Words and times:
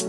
Uh, 0.00 0.08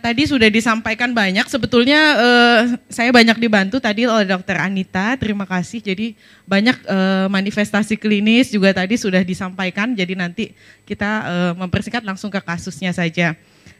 tadi 0.00 0.24
sudah 0.24 0.48
disampaikan 0.48 1.12
banyak. 1.12 1.44
Sebetulnya 1.52 2.00
uh, 2.16 2.60
saya 2.88 3.12
banyak 3.12 3.36
dibantu 3.44 3.76
tadi 3.76 4.08
oleh 4.08 4.24
Dokter 4.24 4.56
Anita. 4.56 5.20
Terima 5.20 5.44
kasih. 5.44 5.84
Jadi 5.84 6.16
banyak 6.48 6.80
uh, 6.88 7.28
manifestasi 7.28 8.00
klinis 8.00 8.48
juga 8.48 8.72
tadi 8.72 8.96
sudah 8.96 9.20
disampaikan. 9.20 9.92
Jadi 9.92 10.16
nanti 10.16 10.56
kita 10.88 11.10
uh, 11.28 11.52
mempersingkat 11.60 12.00
langsung 12.08 12.32
ke 12.32 12.40
kasusnya 12.40 12.96
saja. 12.96 13.36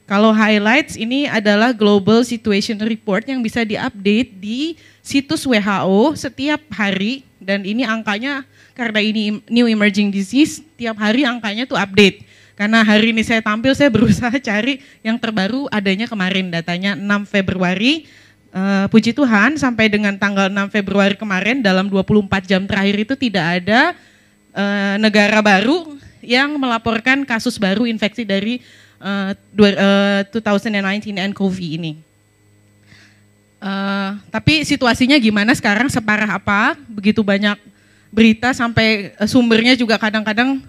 Kalau 0.07 0.31
highlights 0.31 0.95
ini 0.95 1.27
adalah 1.27 1.75
Global 1.75 2.23
Situation 2.23 2.79
Report 2.79 3.27
yang 3.27 3.43
bisa 3.43 3.67
diupdate 3.67 4.39
di 4.39 4.79
situs 5.03 5.43
WHO 5.43 6.15
setiap 6.15 6.63
hari 6.71 7.27
dan 7.43 7.67
ini 7.67 7.83
angkanya 7.83 8.47
karena 8.79 9.03
ini 9.03 9.43
new 9.51 9.67
emerging 9.67 10.15
disease 10.15 10.63
tiap 10.79 10.95
hari 11.03 11.27
angkanya 11.27 11.67
tuh 11.67 11.75
update. 11.75 12.23
Karena 12.55 12.87
hari 12.87 13.11
ini 13.11 13.27
saya 13.27 13.43
tampil, 13.43 13.75
saya 13.75 13.91
berusaha 13.99 14.31
cari 14.39 14.79
yang 15.03 15.19
terbaru 15.19 15.67
adanya 15.75 16.07
kemarin 16.07 16.55
datanya 16.55 16.95
6 16.95 17.27
Februari. 17.27 18.07
Uh, 18.55 18.87
puji 18.89 19.11
Tuhan 19.11 19.59
sampai 19.59 19.91
dengan 19.91 20.15
tanggal 20.17 20.47
6 20.49 20.71
Februari 20.71 21.19
kemarin 21.19 21.61
dalam 21.67 21.91
24 21.91 22.47
jam 22.47 22.63
terakhir 22.65 22.97
itu 23.11 23.15
tidak 23.19 23.45
ada 23.61 23.93
uh, 24.55 24.95
negara 25.03 25.43
baru 25.43 25.99
yang 26.23 26.55
melaporkan 26.57 27.27
kasus 27.27 27.59
baru 27.59 27.85
infeksi 27.85 28.23
dari 28.23 28.63
uh, 29.01 29.33
uh, 29.35 30.23
2019 30.31 31.33
nCoV 31.33 31.59
ini. 31.81 31.93
Uh, 33.57 34.21
tapi 34.29 34.63
situasinya 34.63 35.17
gimana 35.17 35.57
sekarang 35.57 35.89
separah 35.89 36.39
apa? 36.39 36.77
Begitu 36.87 37.25
banyak 37.25 37.57
berita 38.13 38.53
sampai 38.53 39.17
sumbernya 39.27 39.75
juga 39.75 39.97
kadang-kadang 39.99 40.63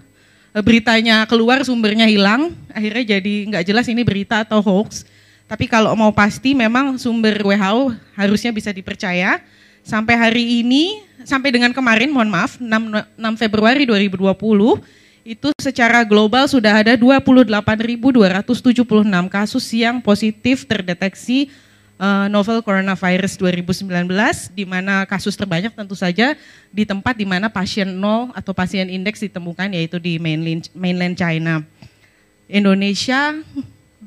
Eh, 0.58 0.64
beritanya 0.64 1.28
keluar 1.28 1.60
sumbernya 1.60 2.08
hilang, 2.08 2.56
akhirnya 2.72 3.20
jadi 3.20 3.34
nggak 3.52 3.64
jelas 3.68 3.86
ini 3.86 4.00
berita 4.00 4.42
atau 4.42 4.64
hoax. 4.64 5.04
Tapi 5.44 5.68
kalau 5.68 5.92
mau 5.94 6.10
pasti 6.12 6.56
memang 6.56 6.96
sumber 6.96 7.40
WHO 7.40 7.94
harusnya 8.16 8.50
bisa 8.52 8.72
dipercaya. 8.72 9.38
Sampai 9.84 10.18
hari 10.18 10.60
ini, 10.60 11.00
sampai 11.24 11.54
dengan 11.54 11.72
kemarin, 11.72 12.12
mohon 12.12 12.28
maaf, 12.28 12.60
6, 12.60 12.66
6 12.66 13.40
Februari 13.40 13.88
2020, 13.88 14.28
itu 15.28 15.52
secara 15.60 16.08
global 16.08 16.48
sudah 16.48 16.80
ada 16.80 16.96
28.276 16.96 18.48
kasus 19.28 19.66
yang 19.76 20.00
positif 20.00 20.64
terdeteksi 20.64 21.52
uh, 22.00 22.32
novel 22.32 22.64
coronavirus 22.64 23.36
2019 23.36 24.08
di 24.56 24.64
mana 24.64 25.04
kasus 25.04 25.36
terbanyak 25.36 25.76
tentu 25.76 25.92
saja 25.92 26.32
di 26.72 26.88
tempat 26.88 27.12
di 27.12 27.28
mana 27.28 27.52
pasien 27.52 27.92
nol 27.92 28.32
atau 28.32 28.56
pasien 28.56 28.88
indeks 28.88 29.20
ditemukan 29.20 29.68
yaitu 29.76 30.00
di 30.00 30.16
mainland, 30.16 30.72
mainland 30.72 31.12
China. 31.12 31.60
Indonesia 32.48 33.36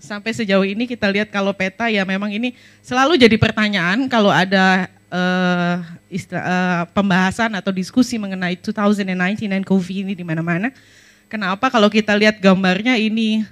sampai 0.02 0.34
sejauh 0.34 0.66
ini 0.66 0.90
kita 0.90 1.06
lihat 1.06 1.30
kalau 1.30 1.54
peta 1.54 1.86
ya 1.86 2.02
memang 2.02 2.34
ini 2.34 2.58
selalu 2.82 3.22
jadi 3.22 3.38
pertanyaan 3.38 4.10
kalau 4.10 4.34
ada 4.34 4.90
uh, 5.14 5.86
istra, 6.10 6.42
uh, 6.42 6.84
pembahasan 6.90 7.54
atau 7.54 7.70
diskusi 7.70 8.18
mengenai 8.18 8.58
2019 8.58 9.46
dan 9.54 9.62
COVID 9.62 10.10
ini 10.10 10.18
di 10.18 10.26
mana-mana. 10.26 10.74
Kenapa 11.32 11.72
kalau 11.72 11.88
kita 11.88 12.12
lihat 12.12 12.44
gambarnya 12.44 13.00
ini 13.00 13.48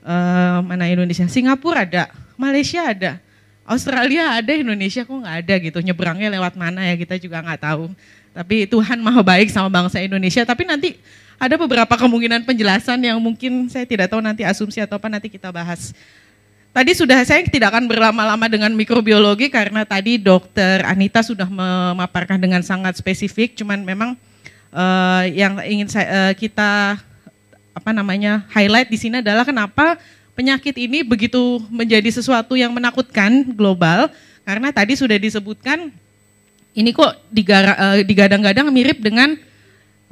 uh, 0.00 0.64
mana 0.64 0.88
Indonesia, 0.88 1.28
Singapura 1.28 1.84
ada, 1.84 2.08
Malaysia 2.40 2.80
ada, 2.80 3.20
Australia 3.68 4.40
ada, 4.40 4.48
Indonesia 4.56 5.04
kok 5.04 5.12
nggak 5.12 5.36
ada 5.44 5.54
gitu. 5.60 5.78
Nyebrangnya 5.84 6.32
lewat 6.32 6.56
mana 6.56 6.88
ya 6.88 6.96
kita 6.96 7.20
juga 7.20 7.44
nggak 7.44 7.60
tahu. 7.60 7.92
Tapi 8.32 8.64
Tuhan 8.64 8.96
maha 9.04 9.20
baik 9.20 9.52
sama 9.52 9.68
bangsa 9.68 10.00
Indonesia. 10.00 10.40
Tapi 10.48 10.64
nanti 10.64 10.96
ada 11.36 11.52
beberapa 11.60 11.92
kemungkinan 12.00 12.48
penjelasan 12.48 12.96
yang 13.04 13.20
mungkin 13.20 13.68
saya 13.68 13.84
tidak 13.84 14.08
tahu 14.08 14.24
nanti 14.24 14.48
asumsi 14.48 14.80
atau 14.80 14.96
apa 14.96 15.12
nanti 15.12 15.28
kita 15.28 15.52
bahas. 15.52 15.92
Tadi 16.72 16.96
sudah 16.96 17.20
saya 17.28 17.44
tidak 17.44 17.76
akan 17.76 17.92
berlama-lama 17.92 18.48
dengan 18.48 18.72
mikrobiologi 18.72 19.52
karena 19.52 19.84
tadi 19.84 20.16
dokter 20.16 20.80
Anita 20.88 21.20
sudah 21.20 21.44
memaparkan 21.44 22.40
dengan 22.40 22.64
sangat 22.64 22.96
spesifik. 22.96 23.52
Cuman 23.52 23.84
memang 23.84 24.16
uh, 24.72 25.28
yang 25.28 25.60
ingin 25.68 25.92
saya, 25.92 26.08
uh, 26.08 26.32
kita 26.32 27.04
apa 27.78 27.94
namanya 27.94 28.42
highlight 28.50 28.90
di 28.90 28.98
sini 28.98 29.22
adalah 29.22 29.46
kenapa 29.46 29.94
penyakit 30.34 30.74
ini 30.74 31.06
begitu 31.06 31.62
menjadi 31.70 32.10
sesuatu 32.10 32.58
yang 32.58 32.74
menakutkan 32.74 33.46
global 33.54 34.10
karena 34.42 34.74
tadi 34.74 34.98
sudah 34.98 35.14
disebutkan 35.14 35.94
ini 36.74 36.90
kok 36.90 37.10
eh, 37.10 38.02
digadang-gadang 38.06 38.70
mirip 38.70 39.02
dengan 39.02 39.34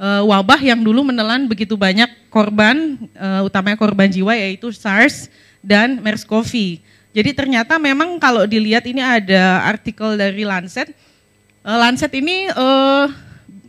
uh, 0.01 0.23
wabah 0.27 0.59
yang 0.59 0.83
dulu 0.83 1.05
menelan 1.07 1.47
begitu 1.47 1.79
banyak 1.79 2.11
korban, 2.27 2.99
uh, 3.15 3.47
utamanya 3.47 3.79
korban 3.79 4.11
jiwa 4.11 4.35
yaitu 4.35 4.67
SARS 4.75 5.31
dan 5.63 6.03
MERS-CoV. 6.03 6.83
Jadi 7.15 7.29
ternyata 7.31 7.79
memang 7.79 8.19
kalau 8.19 8.43
dilihat 8.43 8.83
ini 8.85 8.99
ada 8.99 9.63
artikel 9.65 10.19
dari 10.19 10.43
Lancet. 10.43 10.91
Lancet 11.65 12.13
ini 12.15 12.47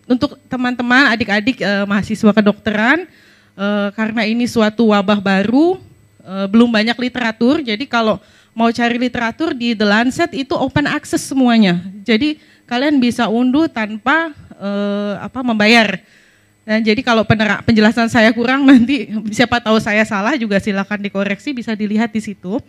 untuk 0.06 0.38
teman-teman 0.46 1.10
adik-adik 1.10 1.58
mahasiswa 1.82 2.30
kedokteran 2.30 3.10
uh, 3.58 3.88
karena 3.92 4.22
ini 4.22 4.46
suatu 4.46 4.94
wabah 4.94 5.18
baru 5.18 5.76
uh, 6.22 6.46
belum 6.46 6.70
banyak 6.70 6.94
literatur. 6.94 7.60
Jadi 7.60 7.84
kalau 7.90 8.22
mau 8.54 8.70
cari 8.70 8.96
literatur 8.96 9.52
di 9.52 9.74
The 9.74 9.86
Lancet 9.86 10.30
itu 10.32 10.54
open 10.54 10.86
access 10.86 11.26
semuanya. 11.26 11.82
Jadi 12.06 12.38
kalian 12.70 13.02
bisa 13.02 13.26
unduh 13.26 13.66
tanpa 13.66 14.30
uh, 14.56 15.18
apa 15.18 15.42
membayar. 15.42 15.98
Dan 16.68 16.84
jadi 16.84 17.00
kalau 17.00 17.24
penjelasan 17.64 18.12
saya 18.12 18.30
kurang 18.30 18.64
nanti 18.70 19.10
siapa 19.34 19.58
tahu 19.58 19.82
saya 19.82 20.06
salah 20.06 20.38
juga 20.38 20.62
silakan 20.62 21.02
dikoreksi 21.02 21.50
bisa 21.50 21.74
dilihat 21.74 22.14
di 22.14 22.22
situ. 22.22 22.60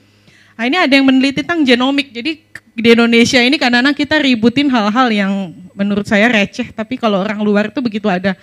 Nah, 0.60 0.68
ini 0.68 0.76
ada 0.76 0.92
yang 0.92 1.08
meneliti 1.08 1.40
tentang 1.40 1.64
genomik. 1.64 2.12
Jadi 2.12 2.44
di 2.76 2.90
Indonesia 2.92 3.40
ini 3.40 3.56
kadang-kadang 3.56 3.96
kita 3.96 4.20
ributin 4.20 4.68
hal-hal 4.68 5.08
yang 5.08 5.56
menurut 5.72 6.04
saya 6.04 6.28
receh, 6.28 6.76
tapi 6.76 7.00
kalau 7.00 7.24
orang 7.24 7.40
luar 7.40 7.72
itu 7.72 7.80
begitu 7.80 8.12
ada 8.12 8.36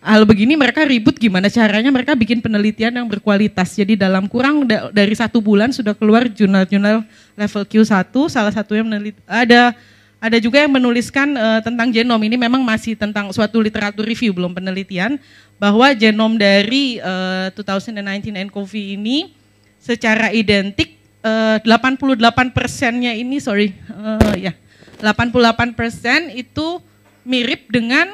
hal 0.00 0.24
begini 0.24 0.56
mereka 0.56 0.82
ribut 0.88 1.20
gimana 1.20 1.52
caranya? 1.52 1.92
Mereka 1.92 2.16
bikin 2.16 2.40
penelitian 2.40 2.96
yang 2.96 3.06
berkualitas. 3.06 3.76
Jadi 3.76 3.94
dalam 3.94 4.26
kurang 4.26 4.64
da 4.64 4.88
dari 4.90 5.12
satu 5.12 5.44
bulan 5.44 5.70
sudah 5.70 5.92
keluar 5.92 6.26
jurnal-jurnal 6.26 7.04
level 7.36 7.62
Q1, 7.68 8.08
salah 8.32 8.52
satu 8.52 8.72
yang 8.72 8.88
meneliti, 8.88 9.20
ada 9.28 9.76
ada 10.20 10.36
juga 10.36 10.60
yang 10.60 10.72
menuliskan 10.72 11.32
uh, 11.36 11.60
tentang 11.64 11.88
genom. 11.92 12.20
Ini 12.20 12.36
memang 12.36 12.60
masih 12.60 12.96
tentang 12.96 13.32
suatu 13.32 13.60
literatur 13.60 14.04
review 14.04 14.36
belum 14.36 14.56
penelitian. 14.56 15.20
Bahwa 15.60 15.92
genom 15.92 16.40
dari 16.40 16.96
uh, 17.04 17.52
2019 17.52 18.32
nCoV 18.48 18.72
ini 18.96 19.36
secara 19.80 20.32
identik 20.32 21.00
uh, 21.24 21.60
88 21.64 22.52
persennya 22.52 23.12
ini 23.16 23.40
sorry 23.40 23.72
uh, 23.92 24.36
ya 24.36 24.52
88 25.00 25.72
persen 25.72 26.28
itu 26.36 26.80
mirip 27.24 27.68
dengan 27.72 28.08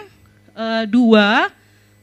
uh, 0.55 0.87
dua 0.87 1.51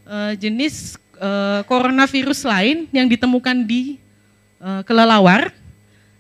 uh, 0.08 0.34
jenis 0.36 0.96
uh, 1.20 1.62
coronavirus 1.68 2.46
lain 2.48 2.88
yang 2.92 3.08
ditemukan 3.08 3.64
di 3.64 4.00
uh, 4.60 4.82
kelelawar 4.88 5.52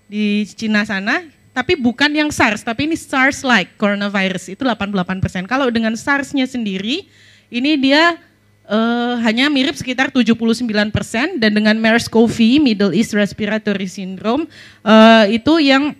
di 0.07 0.45
Cina 0.45 0.85
sana, 0.85 1.25
tapi 1.53 1.77
bukan 1.77 2.09
yang 2.09 2.29
SARS, 2.33 2.65
tapi 2.65 2.89
ini 2.89 2.97
SARS-like 2.97 3.77
coronavirus 3.77 4.53
itu 4.53 4.61
88%. 4.65 5.45
Kalau 5.45 5.69
dengan 5.69 5.93
SARS-nya 5.93 6.49
sendiri, 6.49 7.05
ini 7.53 7.71
dia 7.77 8.17
uh, 8.67 9.15
hanya 9.21 9.47
mirip 9.53 9.77
sekitar 9.77 10.09
79% 10.09 10.89
dan 11.37 11.51
dengan 11.53 11.75
MERS-CoV, 11.77 12.61
Middle 12.61 12.93
East 12.97 13.13
Respiratory 13.13 13.85
Syndrome, 13.85 14.49
uh, 14.81 15.25
itu 15.29 15.61
yang 15.61 15.93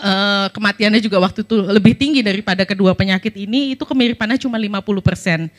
uh, 0.00 0.46
kematiannya 0.54 1.00
juga 1.02 1.18
waktu 1.20 1.42
itu 1.44 1.56
lebih 1.66 1.94
tinggi 1.98 2.20
daripada 2.24 2.62
kedua 2.62 2.96
penyakit 2.96 3.34
ini, 3.36 3.74
itu 3.74 3.84
kemiripannya 3.84 4.38
cuma 4.40 4.56
50%. 4.56 5.50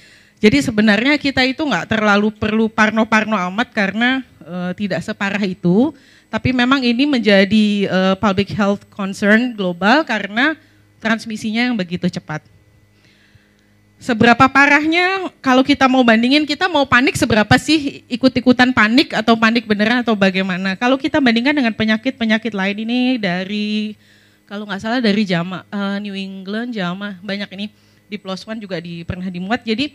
Jadi 0.42 0.58
sebenarnya 0.66 1.22
kita 1.22 1.46
itu 1.46 1.62
nggak 1.62 1.86
terlalu 1.86 2.34
perlu 2.34 2.66
parno-parno 2.66 3.38
amat 3.54 3.70
karena 3.70 4.26
uh, 4.42 4.74
tidak 4.74 5.06
separah 5.06 5.46
itu. 5.46 5.94
Tapi 6.34 6.50
memang 6.50 6.82
ini 6.82 7.06
menjadi 7.06 7.86
uh, 7.86 8.16
public 8.18 8.50
health 8.58 8.82
concern 8.90 9.54
global 9.54 10.02
karena 10.02 10.58
transmisinya 10.98 11.70
yang 11.70 11.78
begitu 11.78 12.10
cepat. 12.10 12.42
Seberapa 14.02 14.50
parahnya 14.50 15.30
kalau 15.46 15.62
kita 15.62 15.86
mau 15.86 16.02
bandingin, 16.02 16.42
kita 16.50 16.66
mau 16.66 16.90
panik 16.90 17.14
seberapa 17.14 17.54
sih 17.62 18.02
ikut-ikutan 18.10 18.74
panik 18.74 19.14
atau 19.14 19.38
panik 19.38 19.70
beneran 19.70 20.02
atau 20.02 20.18
bagaimana? 20.18 20.74
Kalau 20.74 20.98
kita 20.98 21.22
bandingkan 21.22 21.54
dengan 21.54 21.70
penyakit-penyakit 21.78 22.50
lain 22.50 22.82
ini 22.82 23.22
dari 23.22 23.94
kalau 24.50 24.66
nggak 24.66 24.82
salah 24.82 24.98
dari 24.98 25.22
Jama, 25.22 25.70
uh, 25.70 26.02
New 26.02 26.18
England, 26.18 26.74
Jama 26.74 27.22
banyak 27.22 27.46
ini 27.54 27.66
di 28.10 28.18
Plus 28.18 28.42
One 28.50 28.58
juga 28.58 28.82
di, 28.82 29.06
pernah 29.06 29.30
dimuat. 29.30 29.62
Jadi 29.62 29.94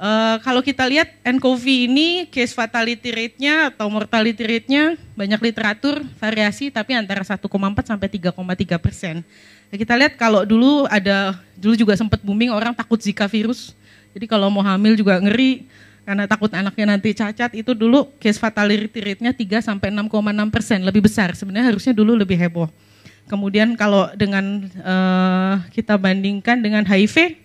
Uh, 0.00 0.40
kalau 0.40 0.64
kita 0.64 0.80
lihat 0.88 1.12
nCoV 1.28 1.84
ini 1.84 2.24
case 2.32 2.56
fatality 2.56 3.12
rate-nya 3.12 3.68
atau 3.68 3.84
mortality 3.92 4.40
rate-nya 4.40 4.96
banyak 5.12 5.36
literatur 5.52 6.00
variasi 6.16 6.72
tapi 6.72 6.96
antara 6.96 7.20
1,4 7.20 7.36
sampai 7.84 8.08
3,3 8.08 8.80
persen. 8.80 9.20
Nah, 9.68 9.76
kita 9.76 10.00
lihat 10.00 10.16
kalau 10.16 10.48
dulu 10.48 10.88
ada 10.88 11.36
dulu 11.52 11.76
juga 11.76 12.00
sempat 12.00 12.24
booming 12.24 12.48
orang 12.48 12.72
takut 12.72 12.96
Zika 12.96 13.28
virus. 13.28 13.76
Jadi 14.16 14.24
kalau 14.24 14.48
mau 14.48 14.64
hamil 14.64 14.96
juga 14.96 15.20
ngeri 15.20 15.68
karena 16.08 16.24
takut 16.24 16.48
anaknya 16.48 16.96
nanti 16.96 17.12
cacat 17.12 17.52
itu 17.52 17.76
dulu 17.76 18.08
case 18.16 18.40
fatality 18.40 19.04
rate-nya 19.04 19.36
3 19.36 19.68
sampai 19.68 19.92
6,6 19.92 20.08
persen 20.48 20.80
lebih 20.80 21.04
besar. 21.04 21.36
Sebenarnya 21.36 21.76
harusnya 21.76 21.92
dulu 21.92 22.16
lebih 22.16 22.40
heboh. 22.40 22.72
Kemudian 23.28 23.76
kalau 23.76 24.08
dengan 24.16 24.64
uh, 24.80 25.60
kita 25.76 26.00
bandingkan 26.00 26.64
dengan 26.64 26.88
HIV 26.88 27.36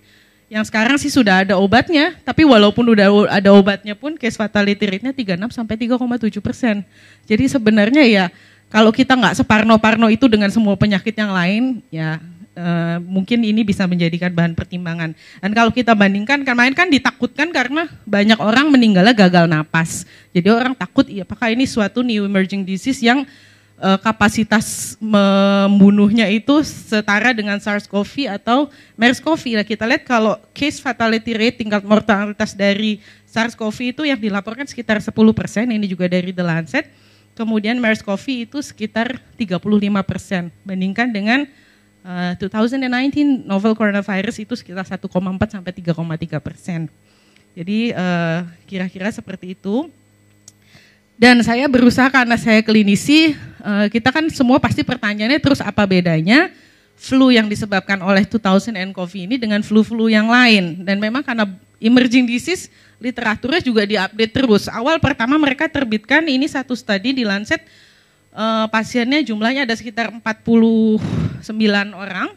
yang 0.45 0.61
sekarang 0.61 1.01
sih 1.01 1.09
sudah 1.09 1.41
ada 1.41 1.57
obatnya, 1.57 2.13
tapi 2.21 2.45
walaupun 2.45 2.85
udah 2.93 3.33
ada 3.33 3.49
obatnya 3.49 3.97
pun 3.97 4.13
case 4.13 4.37
fatality 4.37 4.85
rate-nya 4.85 5.09
36 5.09 5.57
sampai 5.57 5.75
3,7 5.75 6.37
persen. 6.37 6.85
Jadi 7.25 7.49
sebenarnya 7.49 8.03
ya 8.05 8.25
kalau 8.69 8.93
kita 8.93 9.17
nggak 9.17 9.41
separno-parno 9.41 10.05
itu 10.13 10.29
dengan 10.29 10.53
semua 10.53 10.77
penyakit 10.77 11.17
yang 11.17 11.33
lain, 11.33 11.81
ya 11.89 12.21
uh, 12.55 12.97
mungkin 13.01 13.41
ini 13.41 13.61
bisa 13.61 13.89
menjadikan 13.89 14.29
bahan 14.33 14.53
pertimbangan. 14.53 15.17
Dan 15.41 15.51
kalau 15.53 15.71
kita 15.73 15.97
bandingkan, 15.97 16.41
kemarin 16.45 16.73
kan 16.73 16.93
ditakutkan 16.93 17.49
karena 17.49 17.89
banyak 18.05 18.37
orang 18.37 18.69
meninggalnya 18.69 19.13
gagal 19.13 19.45
napas. 19.45 20.05
Jadi 20.29 20.49
orang 20.49 20.73
takut, 20.73 21.05
ya 21.09 21.27
apakah 21.27 21.51
ini 21.51 21.65
suatu 21.65 22.01
new 22.01 22.25
emerging 22.25 22.65
disease 22.65 23.01
yang 23.01 23.27
uh, 23.79 23.99
kapasitas 23.99 24.95
membunuhnya 24.99 26.27
itu 26.31 26.63
setara 26.63 27.35
dengan 27.35 27.59
SARS-CoV 27.59 28.31
atau 28.39 28.71
MERS-CoV. 28.95 29.59
Nah, 29.59 29.65
kita 29.67 29.83
lihat 29.87 30.03
kalau 30.07 30.39
case 30.55 30.79
fatality 30.79 31.35
rate 31.35 31.57
tingkat 31.63 31.83
mortalitas 31.83 32.55
dari 32.55 33.03
SARS-CoV 33.27 33.77
itu 33.91 34.01
yang 34.07 34.19
dilaporkan 34.19 34.67
sekitar 34.67 34.99
10 35.03 35.11
persen, 35.35 35.67
ini 35.71 35.85
juga 35.87 36.07
dari 36.07 36.31
The 36.31 36.45
Lancet. 36.45 36.87
Kemudian 37.35 37.75
MERS-CoV 37.83 38.47
itu 38.47 38.63
sekitar 38.63 39.19
35 39.35 39.59
persen, 40.07 40.47
bandingkan 40.63 41.11
dengan 41.11 41.43
uh, 42.07 42.31
eh, 42.31 42.39
2019 42.39 43.43
novel 43.43 43.75
coronavirus 43.75 44.39
itu 44.39 44.55
sekitar 44.55 44.87
1,4 44.87 45.03
sampai 45.51 45.71
3,3 45.75 46.39
persen. 46.39 46.87
Jadi 47.55 47.91
uh, 47.91 48.47
kira-kira 48.67 49.11
seperti 49.11 49.55
itu. 49.55 49.91
Dan 51.15 51.39
saya 51.47 51.71
berusaha 51.71 52.11
karena 52.11 52.35
saya 52.35 52.59
klinisi, 52.59 53.31
eh, 53.63 53.87
kita 53.87 54.11
kan 54.11 54.27
semua 54.27 54.59
pasti 54.59 54.83
pertanyaannya 54.83 55.39
terus 55.39 55.63
apa 55.63 55.87
bedanya 55.87 56.51
flu 56.95 57.31
yang 57.31 57.47
disebabkan 57.47 57.99
oleh 58.03 58.23
2000 58.27 58.71
nCoV 58.71 59.27
ini 59.27 59.35
dengan 59.39 59.63
flu-flu 59.63 60.11
yang 60.11 60.27
lain. 60.27 60.83
Dan 60.83 60.99
memang 60.99 61.23
karena 61.23 61.47
emerging 61.79 62.27
disease, 62.27 62.67
literaturnya 62.99 63.63
juga 63.63 63.87
diupdate 63.87 64.31
terus. 64.31 64.67
Awal 64.67 64.99
pertama 64.99 65.39
mereka 65.39 65.71
terbitkan 65.71 66.23
ini 66.27 66.51
satu 66.51 66.75
studi 66.75 67.15
di 67.15 67.23
Lancet, 67.23 67.63
eh, 68.35 68.65
pasiennya 68.67 69.23
jumlahnya 69.23 69.63
ada 69.63 69.75
sekitar 69.75 70.11
49 70.11 71.95
orang. 71.95 72.35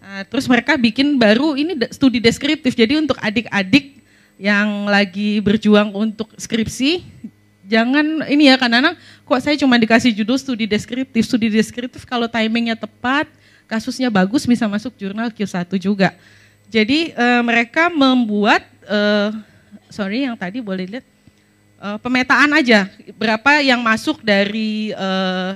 Eh, 0.00 0.22
terus 0.26 0.50
mereka 0.50 0.74
bikin 0.74 1.14
baru 1.14 1.54
ini 1.54 1.78
studi 1.94 2.18
deskriptif, 2.18 2.74
jadi 2.74 2.98
untuk 2.98 3.22
adik-adik 3.22 4.02
yang 4.40 4.88
lagi 4.88 5.38
berjuang 5.44 5.92
untuk 5.92 6.32
skripsi, 6.40 7.04
jangan 7.70 8.26
ini 8.26 8.50
ya 8.50 8.58
kadang-kadang 8.58 8.98
kok 8.98 9.38
saya 9.38 9.54
cuma 9.54 9.78
dikasih 9.78 10.10
judul 10.10 10.34
studi 10.34 10.66
deskriptif. 10.66 11.22
Studi 11.22 11.46
deskriptif 11.46 12.02
kalau 12.02 12.26
timingnya 12.26 12.74
tepat, 12.74 13.30
kasusnya 13.70 14.10
bagus 14.10 14.42
bisa 14.42 14.66
masuk 14.66 14.98
jurnal 14.98 15.30
Q1 15.30 15.70
juga. 15.78 16.10
Jadi 16.66 17.14
e, 17.14 17.26
mereka 17.46 17.86
membuat, 17.86 18.66
e, 18.82 18.98
sorry 19.86 20.26
yang 20.26 20.34
tadi 20.34 20.58
boleh 20.58 20.98
lihat, 20.98 21.06
e, 21.78 21.88
pemetaan 22.02 22.50
aja 22.58 22.90
berapa 23.14 23.62
yang 23.62 23.78
masuk 23.78 24.22
dari 24.26 24.90
e, 24.90 25.08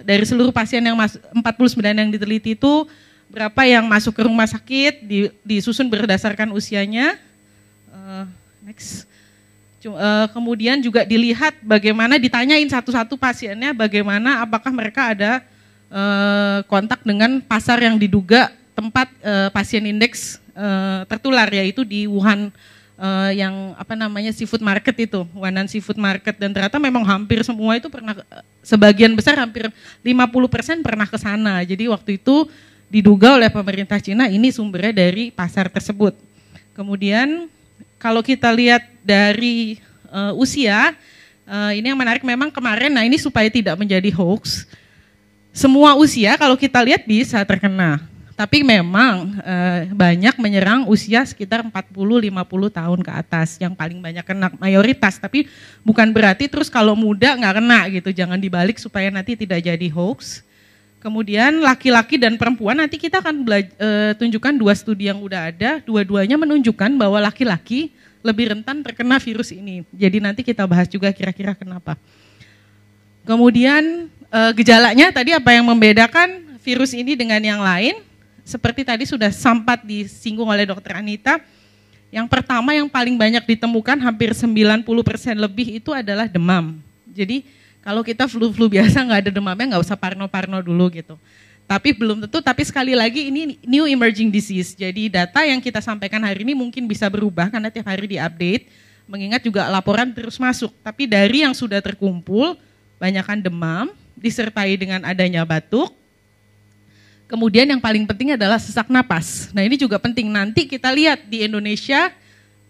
dari 0.06 0.24
seluruh 0.26 0.54
pasien 0.54 0.82
yang 0.82 0.94
masuk 0.94 1.18
49 1.34 1.82
yang 1.82 2.10
diteliti 2.14 2.54
itu 2.54 2.86
berapa 3.26 3.66
yang 3.66 3.86
masuk 3.90 4.14
ke 4.14 4.22
rumah 4.22 4.46
sakit 4.46 5.02
di, 5.02 5.18
disusun 5.42 5.90
berdasarkan 5.90 6.54
usianya. 6.54 7.18
E, 7.90 7.98
next 8.62 9.10
Eh, 9.84 10.26
kemudian 10.32 10.80
juga 10.80 11.04
dilihat 11.04 11.60
bagaimana 11.60 12.16
ditanyain 12.16 12.64
satu-satu 12.64 13.20
pasiennya 13.20 13.76
bagaimana 13.76 14.40
apakah 14.40 14.72
mereka 14.72 15.12
ada 15.12 15.44
eh, 15.92 16.58
kontak 16.64 17.04
dengan 17.04 17.44
pasar 17.44 17.84
yang 17.84 18.00
diduga 18.00 18.48
tempat 18.72 19.12
eh, 19.20 19.48
pasien 19.52 19.84
indeks 19.84 20.40
tertular 21.10 21.50
yaitu 21.50 21.82
di 21.82 22.06
Wuhan 22.06 22.54
yang 23.34 23.74
apa 23.74 23.98
namanya 23.98 24.30
seafood 24.30 24.62
market 24.62 24.94
itu, 24.94 25.26
Wuhanan 25.34 25.66
seafood 25.66 25.98
market 25.98 26.38
dan 26.38 26.54
ternyata 26.54 26.78
memang 26.78 27.02
hampir 27.02 27.42
semua 27.42 27.74
itu 27.74 27.90
pernah 27.90 28.14
sebagian 28.62 29.18
besar 29.18 29.34
hampir 29.34 29.66
50% 30.06 30.86
pernah 30.86 31.10
ke 31.10 31.18
sana. 31.18 31.58
Jadi 31.66 31.90
waktu 31.90 32.22
itu 32.22 32.46
diduga 32.86 33.34
oleh 33.34 33.50
pemerintah 33.50 33.98
Cina 33.98 34.30
ini 34.30 34.54
sumbernya 34.54 34.94
dari 34.94 35.34
pasar 35.34 35.66
tersebut. 35.66 36.14
Kemudian 36.78 37.50
kalau 38.04 38.20
kita 38.20 38.52
lihat 38.52 38.84
dari 39.00 39.80
uh, 40.12 40.36
usia, 40.36 40.92
uh, 41.48 41.72
ini 41.72 41.88
yang 41.88 41.96
menarik 41.96 42.20
memang 42.20 42.52
kemarin, 42.52 42.92
nah 42.92 43.00
ini 43.00 43.16
supaya 43.16 43.48
tidak 43.48 43.80
menjadi 43.80 44.12
hoax, 44.12 44.68
semua 45.48 45.96
usia 45.96 46.36
kalau 46.36 46.52
kita 46.52 46.84
lihat 46.84 47.08
bisa 47.08 47.40
terkena. 47.48 48.04
Tapi 48.34 48.60
memang 48.60 49.40
uh, 49.40 49.88
banyak 49.94 50.36
menyerang 50.36 50.84
usia 50.90 51.24
sekitar 51.24 51.64
40-50 51.64 52.34
tahun 52.76 53.00
ke 53.00 53.12
atas 53.14 53.56
yang 53.62 53.72
paling 53.72 54.02
banyak 54.02 54.26
kena 54.26 54.52
mayoritas. 54.58 55.16
Tapi 55.16 55.48
bukan 55.80 56.10
berarti 56.12 56.50
terus 56.50 56.68
kalau 56.68 56.92
muda 56.98 57.38
nggak 57.40 57.54
kena 57.56 57.80
gitu, 57.88 58.10
jangan 58.12 58.36
dibalik 58.36 58.76
supaya 58.76 59.08
nanti 59.08 59.32
tidak 59.32 59.64
jadi 59.64 59.88
hoax. 59.88 60.44
Kemudian 61.04 61.60
laki-laki 61.60 62.16
dan 62.16 62.40
perempuan 62.40 62.80
nanti 62.80 62.96
kita 62.96 63.20
akan 63.20 63.44
e, 63.44 64.16
tunjukkan 64.16 64.56
dua 64.56 64.72
studi 64.72 65.12
yang 65.12 65.20
udah 65.20 65.52
ada, 65.52 65.76
dua-duanya 65.84 66.40
menunjukkan 66.40 66.96
bahwa 66.96 67.20
laki-laki 67.20 67.92
lebih 68.24 68.56
rentan 68.56 68.80
terkena 68.80 69.20
virus 69.20 69.52
ini. 69.52 69.84
Jadi 69.92 70.16
nanti 70.24 70.40
kita 70.40 70.64
bahas 70.64 70.88
juga 70.88 71.12
kira-kira 71.12 71.52
kenapa. 71.52 72.00
Kemudian 73.28 74.08
e, 74.08 74.40
gejalanya 74.56 75.12
tadi 75.12 75.36
apa 75.36 75.52
yang 75.52 75.68
membedakan 75.68 76.56
virus 76.64 76.96
ini 76.96 77.12
dengan 77.12 77.44
yang 77.44 77.60
lain? 77.60 78.00
Seperti 78.40 78.80
tadi 78.88 79.04
sudah 79.04 79.28
sempat 79.28 79.84
disinggung 79.84 80.48
oleh 80.48 80.64
dokter 80.64 80.96
Anita, 80.96 81.36
yang 82.08 82.24
pertama 82.24 82.72
yang 82.72 82.88
paling 82.88 83.20
banyak 83.20 83.44
ditemukan 83.44 84.00
hampir 84.00 84.32
90% 84.32 84.88
lebih 85.36 85.84
itu 85.84 85.92
adalah 85.92 86.24
demam. 86.24 86.80
Jadi 87.12 87.44
kalau 87.84 88.00
kita 88.00 88.24
flu-flu 88.24 88.72
biasa 88.72 89.04
nggak 89.04 89.20
ada 89.28 89.30
demamnya 89.30 89.76
nggak 89.76 89.84
usah 89.84 89.92
parno-parno 89.92 90.64
dulu 90.64 90.88
gitu. 90.88 91.20
Tapi 91.64 91.96
belum 91.96 92.24
tentu, 92.24 92.44
tapi 92.44 92.64
sekali 92.64 92.92
lagi 92.92 93.28
ini 93.28 93.60
new 93.64 93.84
emerging 93.84 94.32
disease. 94.32 94.72
Jadi 94.72 95.12
data 95.12 95.44
yang 95.44 95.60
kita 95.60 95.80
sampaikan 95.84 96.20
hari 96.20 96.44
ini 96.44 96.52
mungkin 96.52 96.84
bisa 96.84 97.08
berubah 97.08 97.48
karena 97.52 97.68
tiap 97.68 97.88
hari 97.88 98.08
diupdate. 98.08 98.68
Mengingat 99.04 99.44
juga 99.44 99.68
laporan 99.68 100.12
terus 100.12 100.40
masuk. 100.40 100.72
Tapi 100.80 101.04
dari 101.04 101.44
yang 101.44 101.52
sudah 101.52 101.80
terkumpul, 101.80 102.56
banyakkan 102.96 103.40
demam, 103.40 103.92
disertai 104.16 104.76
dengan 104.80 105.04
adanya 105.04 105.44
batuk. 105.44 105.92
Kemudian 107.28 107.68
yang 107.68 107.80
paling 107.80 108.04
penting 108.04 108.36
adalah 108.36 108.60
sesak 108.60 108.88
napas. 108.92 109.48
Nah 109.52 109.64
ini 109.64 109.80
juga 109.80 109.96
penting, 109.96 110.28
nanti 110.28 110.68
kita 110.68 110.92
lihat 110.92 111.24
di 111.28 111.44
Indonesia 111.48 112.12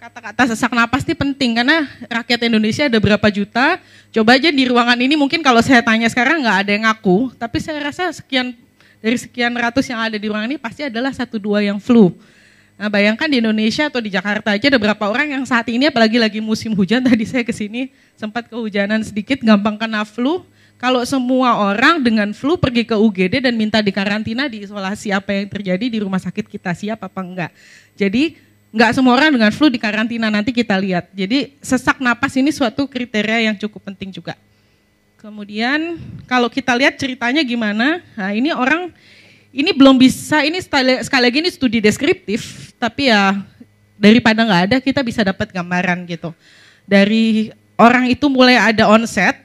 kata-kata 0.04 0.52
sesak 0.52 0.68
napas 0.76 1.00
ini 1.08 1.16
penting 1.16 1.56
karena 1.56 1.88
rakyat 2.12 2.44
Indonesia 2.44 2.84
ada 2.84 3.00
berapa 3.00 3.24
juta. 3.32 3.80
Coba 4.12 4.36
aja 4.36 4.52
di 4.52 4.68
ruangan 4.68 5.00
ini 5.00 5.16
mungkin 5.16 5.40
kalau 5.40 5.64
saya 5.64 5.80
tanya 5.80 6.04
sekarang 6.12 6.44
nggak 6.44 6.58
ada 6.60 6.70
yang 6.76 6.84
ngaku, 6.84 7.32
tapi 7.40 7.56
saya 7.56 7.80
rasa 7.80 8.12
sekian 8.12 8.52
dari 9.00 9.16
sekian 9.16 9.56
ratus 9.56 9.88
yang 9.88 10.04
ada 10.04 10.20
di 10.20 10.28
ruangan 10.28 10.44
ini 10.52 10.60
pasti 10.60 10.84
adalah 10.84 11.08
satu 11.08 11.40
dua 11.40 11.64
yang 11.64 11.80
flu. 11.80 12.12
Nah 12.76 12.92
bayangkan 12.92 13.32
di 13.32 13.40
Indonesia 13.40 13.88
atau 13.88 14.04
di 14.04 14.12
Jakarta 14.12 14.52
aja 14.52 14.68
ada 14.68 14.76
berapa 14.76 15.04
orang 15.08 15.40
yang 15.40 15.44
saat 15.48 15.64
ini 15.72 15.88
apalagi 15.88 16.20
lagi 16.20 16.44
musim 16.44 16.76
hujan 16.76 17.00
tadi 17.08 17.24
saya 17.24 17.40
ke 17.40 17.56
sini 17.56 17.88
sempat 18.12 18.52
kehujanan 18.52 19.00
sedikit 19.00 19.40
gampang 19.40 19.80
kena 19.80 20.04
flu. 20.04 20.44
Kalau 20.76 21.00
semua 21.08 21.56
orang 21.64 22.04
dengan 22.04 22.28
flu 22.36 22.60
pergi 22.60 22.84
ke 22.84 22.92
UGD 22.92 23.48
dan 23.48 23.56
minta 23.56 23.80
dikarantina, 23.80 24.52
diisolasi 24.52 25.16
apa 25.16 25.32
yang 25.32 25.48
terjadi 25.48 25.88
di 25.88 25.96
rumah 26.04 26.20
sakit 26.20 26.44
kita 26.44 26.76
siap 26.76 27.00
apa 27.00 27.24
enggak. 27.24 27.56
Jadi 27.96 28.36
nggak 28.74 28.90
semua 28.90 29.14
orang 29.14 29.30
dengan 29.30 29.54
flu 29.54 29.70
di 29.70 29.78
karantina 29.78 30.26
nanti 30.26 30.50
kita 30.50 30.74
lihat. 30.74 31.06
Jadi 31.14 31.54
sesak 31.62 32.02
napas 32.02 32.34
ini 32.34 32.50
suatu 32.50 32.90
kriteria 32.90 33.46
yang 33.46 33.54
cukup 33.54 33.86
penting 33.86 34.10
juga. 34.10 34.34
Kemudian 35.22 36.02
kalau 36.26 36.50
kita 36.50 36.74
lihat 36.74 36.98
ceritanya 36.98 37.46
gimana, 37.46 38.02
nah 38.18 38.34
ini 38.34 38.50
orang 38.50 38.90
ini 39.54 39.70
belum 39.70 39.94
bisa, 39.94 40.42
ini 40.42 40.58
sekali, 40.58 40.98
lagi 40.98 41.38
ini 41.38 41.48
studi 41.54 41.78
deskriptif, 41.78 42.74
tapi 42.74 43.14
ya 43.14 43.38
daripada 43.94 44.42
nggak 44.42 44.62
ada 44.68 44.76
kita 44.82 45.00
bisa 45.06 45.22
dapat 45.22 45.54
gambaran 45.54 46.02
gitu. 46.10 46.34
Dari 46.82 47.54
orang 47.78 48.10
itu 48.10 48.26
mulai 48.26 48.58
ada 48.58 48.90
onset, 48.90 49.38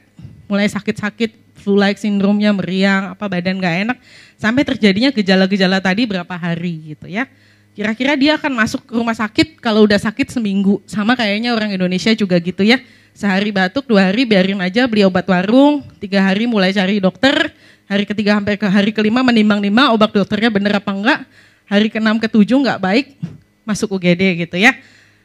mulai 0.50 0.66
sakit-sakit 0.66 1.54
flu-like 1.62 2.02
sindromnya 2.02 2.50
meriang, 2.50 3.14
apa 3.14 3.30
badan 3.30 3.62
nggak 3.62 3.76
enak, 3.86 3.98
sampai 4.36 4.66
terjadinya 4.66 5.14
gejala-gejala 5.14 5.78
tadi 5.78 6.02
berapa 6.04 6.34
hari 6.34 6.98
gitu 6.98 7.06
ya. 7.06 7.30
Kira-kira 7.74 8.18
dia 8.18 8.36
akan 8.36 8.52
masuk 8.52 8.82
ke 8.86 8.92
rumah 8.92 9.14
sakit 9.14 9.62
kalau 9.62 9.86
udah 9.86 9.98
sakit 9.98 10.30
seminggu. 10.34 10.82
Sama 10.84 11.14
kayaknya 11.14 11.54
orang 11.54 11.74
Indonesia 11.74 12.10
juga 12.14 12.36
gitu 12.42 12.66
ya. 12.66 12.82
Sehari 13.10 13.50
batuk, 13.50 13.90
dua 13.90 14.08
hari 14.08 14.22
biarin 14.24 14.58
aja 14.62 14.86
beli 14.86 15.02
obat 15.02 15.26
warung, 15.26 15.82
tiga 15.98 16.22
hari 16.22 16.46
mulai 16.46 16.70
cari 16.70 17.02
dokter, 17.02 17.52
hari 17.90 18.06
ketiga 18.06 18.38
sampai 18.38 18.54
ke 18.54 18.66
hari 18.70 18.94
kelima 18.94 19.20
menimbang-nimbang 19.26 19.90
obat 19.90 20.14
dokternya 20.14 20.48
bener 20.48 20.78
apa 20.78 20.94
enggak, 20.94 21.20
hari 21.66 21.90
keenam 21.90 22.22
ketujuh 22.22 22.54
enggak 22.62 22.78
baik, 22.78 23.18
masuk 23.66 23.98
UGD 23.98 24.46
gitu 24.46 24.56
ya. 24.62 24.78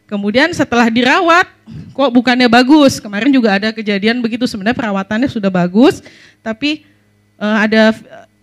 Kemudian 0.06 0.54
setelah 0.54 0.86
dirawat, 0.90 1.50
kok 1.94 2.12
bukannya 2.14 2.46
bagus. 2.46 3.02
Kemarin 3.02 3.34
juga 3.34 3.58
ada 3.58 3.70
kejadian 3.74 4.22
begitu, 4.22 4.46
sebenarnya 4.46 4.78
perawatannya 4.78 5.30
sudah 5.30 5.50
bagus, 5.50 6.02
tapi 6.46 6.86
uh, 7.42 7.58
ada 7.66 7.94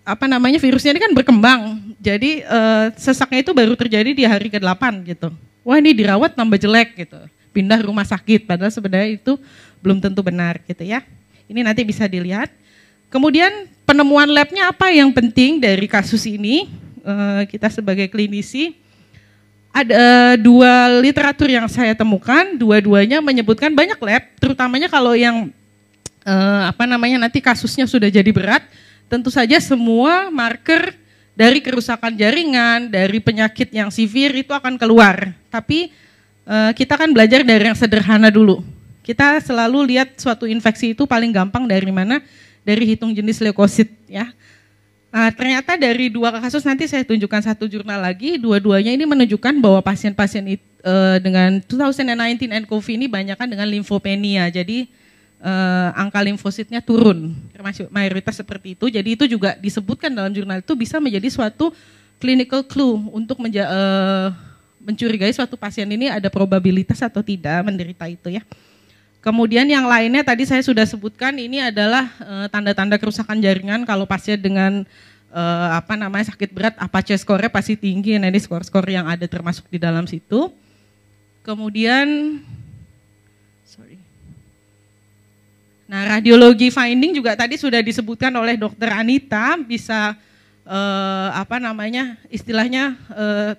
apa 0.03 0.27
namanya 0.27 0.59
virusnya 0.59 0.99
ini 0.99 1.03
kan 1.03 1.13
berkembang. 1.15 1.61
Jadi 2.03 2.43
uh, 2.43 2.91
sesaknya 2.99 3.47
itu 3.47 3.55
baru 3.55 3.79
terjadi 3.79 4.11
di 4.11 4.27
hari 4.27 4.51
ke-8 4.51 4.83
gitu. 5.07 5.31
Wah 5.63 5.79
ini 5.79 5.95
dirawat 5.95 6.35
tambah 6.35 6.59
jelek 6.59 7.07
gitu. 7.07 7.19
Pindah 7.55 7.79
rumah 7.87 8.03
sakit, 8.03 8.49
padahal 8.49 8.75
sebenarnya 8.75 9.15
itu 9.15 9.39
belum 9.79 10.03
tentu 10.03 10.19
benar 10.25 10.59
gitu 10.67 10.83
ya. 10.83 11.07
Ini 11.47 11.63
nanti 11.63 11.87
bisa 11.87 12.09
dilihat. 12.11 12.51
Kemudian 13.13 13.71
penemuan 13.85 14.27
labnya 14.27 14.73
apa 14.73 14.91
yang 14.91 15.13
penting 15.13 15.63
dari 15.63 15.87
kasus 15.87 16.27
ini? 16.27 16.67
Uh, 17.03 17.43
kita 17.51 17.67
sebagai 17.67 18.07
klinisi, 18.07 18.79
ada 19.75 20.39
dua 20.39 21.03
literatur 21.03 21.51
yang 21.51 21.67
saya 21.67 21.95
temukan, 21.99 22.55
dua-duanya 22.55 23.19
menyebutkan 23.19 23.75
banyak 23.75 23.99
lab, 23.99 24.23
terutamanya 24.39 24.87
kalau 24.87 25.15
yang 25.15 25.51
apa 26.63 26.87
namanya 26.87 27.27
nanti 27.27 27.43
kasusnya 27.43 27.83
sudah 27.83 28.07
jadi 28.07 28.31
berat, 28.31 28.63
tentu 29.07 29.31
saja 29.31 29.59
semua 29.63 30.29
marker 30.29 30.95
dari 31.33 31.65
kerusakan 31.65 32.13
jaringan, 32.13 32.93
dari 32.93 33.19
penyakit 33.19 33.73
yang 33.73 33.89
severe 33.89 34.45
itu 34.45 34.53
akan 34.53 34.77
keluar. 34.77 35.33
Tapi 35.49 35.91
uh, 36.45 36.71
kita 36.77 36.95
kan 37.01 37.09
belajar 37.11 37.41
dari 37.43 37.73
yang 37.73 37.79
sederhana 37.79 38.29
dulu. 38.29 38.61
Kita 39.03 39.43
selalu 39.43 39.97
lihat 39.97 40.15
suatu 40.21 40.47
infeksi 40.47 40.95
itu 40.95 41.09
paling 41.09 41.35
gampang 41.35 41.67
dari 41.67 41.91
mana? 41.91 42.23
Dari 42.63 42.95
hitung 42.95 43.11
jenis 43.11 43.43
leukosit 43.43 43.91
ya. 44.07 44.31
Nah, 45.13 45.29
ternyata 45.29 45.77
dari 45.77 46.09
dua 46.09 46.33
kasus 46.33 46.65
nanti 46.65 46.89
saya 46.89 47.05
tunjukkan 47.05 47.45
satu 47.45 47.69
jurnal 47.69 48.01
lagi, 48.01 48.41
dua-duanya 48.41 48.97
ini 48.97 49.05
menunjukkan 49.05 49.61
bahwa 49.61 49.85
pasien-pasien 49.85 50.57
uh, 50.87 51.21
dengan 51.21 51.61
2019 51.69 52.49
nCoV 52.65 52.87
ini 52.97 53.07
banyakkan 53.13 53.45
dengan 53.45 53.69
limfopenia. 53.69 54.49
Jadi 54.49 54.89
uh, 55.43 55.91
angka 55.99 56.23
limfositnya 56.23 56.79
turun, 56.79 57.35
termasuk 57.51 57.91
mayoritas 57.91 58.39
seperti 58.39 58.79
itu. 58.79 58.87
Jadi 58.89 59.19
itu 59.19 59.25
juga 59.27 59.59
disebutkan 59.59 60.15
dalam 60.15 60.31
jurnal 60.31 60.63
itu 60.63 60.73
bisa 60.79 61.03
menjadi 61.03 61.29
suatu 61.29 61.75
clinical 62.23 62.63
clue 62.63 63.03
untuk 63.11 63.43
menja 63.43 63.67
uh, 63.67 64.31
mencurigai 64.83 65.31
suatu 65.31 65.55
pasien 65.55 65.87
ini 65.91 66.11
ada 66.11 66.27
probabilitas 66.31 67.03
atau 67.03 67.23
tidak 67.23 67.63
menderita 67.67 68.07
itu 68.11 68.39
ya. 68.39 68.43
Kemudian 69.23 69.71
yang 69.71 69.87
lainnya 69.87 70.27
tadi 70.27 70.43
saya 70.43 70.59
sudah 70.67 70.83
sebutkan 70.83 71.31
ini 71.39 71.63
adalah 71.63 72.11
eh, 72.19 72.47
tanda-tanda 72.51 72.99
uh, 72.99 73.01
kerusakan 73.01 73.39
jaringan 73.39 73.87
kalau 73.87 74.03
pasien 74.03 74.35
dengan 74.35 74.83
uh, 75.31 75.79
apa 75.79 75.95
namanya 75.95 76.35
sakit 76.35 76.51
berat 76.51 76.75
Apache 76.75 77.15
score 77.23 77.47
pasti 77.47 77.79
tinggi. 77.79 78.19
Nah 78.19 78.27
ini 78.27 78.43
skor-skor 78.43 78.83
yang 78.91 79.07
ada 79.07 79.23
termasuk 79.31 79.71
di 79.71 79.79
dalam 79.79 80.11
situ. 80.11 80.51
Kemudian 81.47 82.43
sorry. 83.63 84.03
Nah, 85.93 86.17
radiologi 86.17 86.73
finding 86.73 87.13
juga 87.21 87.37
tadi 87.37 87.61
sudah 87.61 87.85
disebutkan 87.85 88.33
oleh 88.33 88.57
Dokter 88.57 88.89
Anita 88.89 89.61
bisa 89.61 90.17
uh, 90.65 91.29
apa 91.37 91.61
namanya 91.61 92.17
istilahnya 92.33 92.97
uh, 93.13 93.53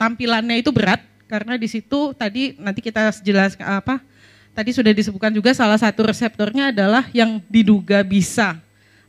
tampilannya 0.00 0.64
itu 0.64 0.72
berat 0.72 1.04
karena 1.28 1.60
di 1.60 1.68
situ 1.68 2.16
tadi 2.16 2.56
nanti 2.56 2.80
kita 2.80 3.12
jelaskan 3.20 3.84
apa 3.84 4.00
tadi 4.56 4.72
sudah 4.72 4.96
disebutkan 4.96 5.28
juga 5.28 5.52
salah 5.52 5.76
satu 5.76 6.08
reseptornya 6.08 6.72
adalah 6.72 7.04
yang 7.12 7.36
diduga 7.52 8.00
bisa 8.00 8.56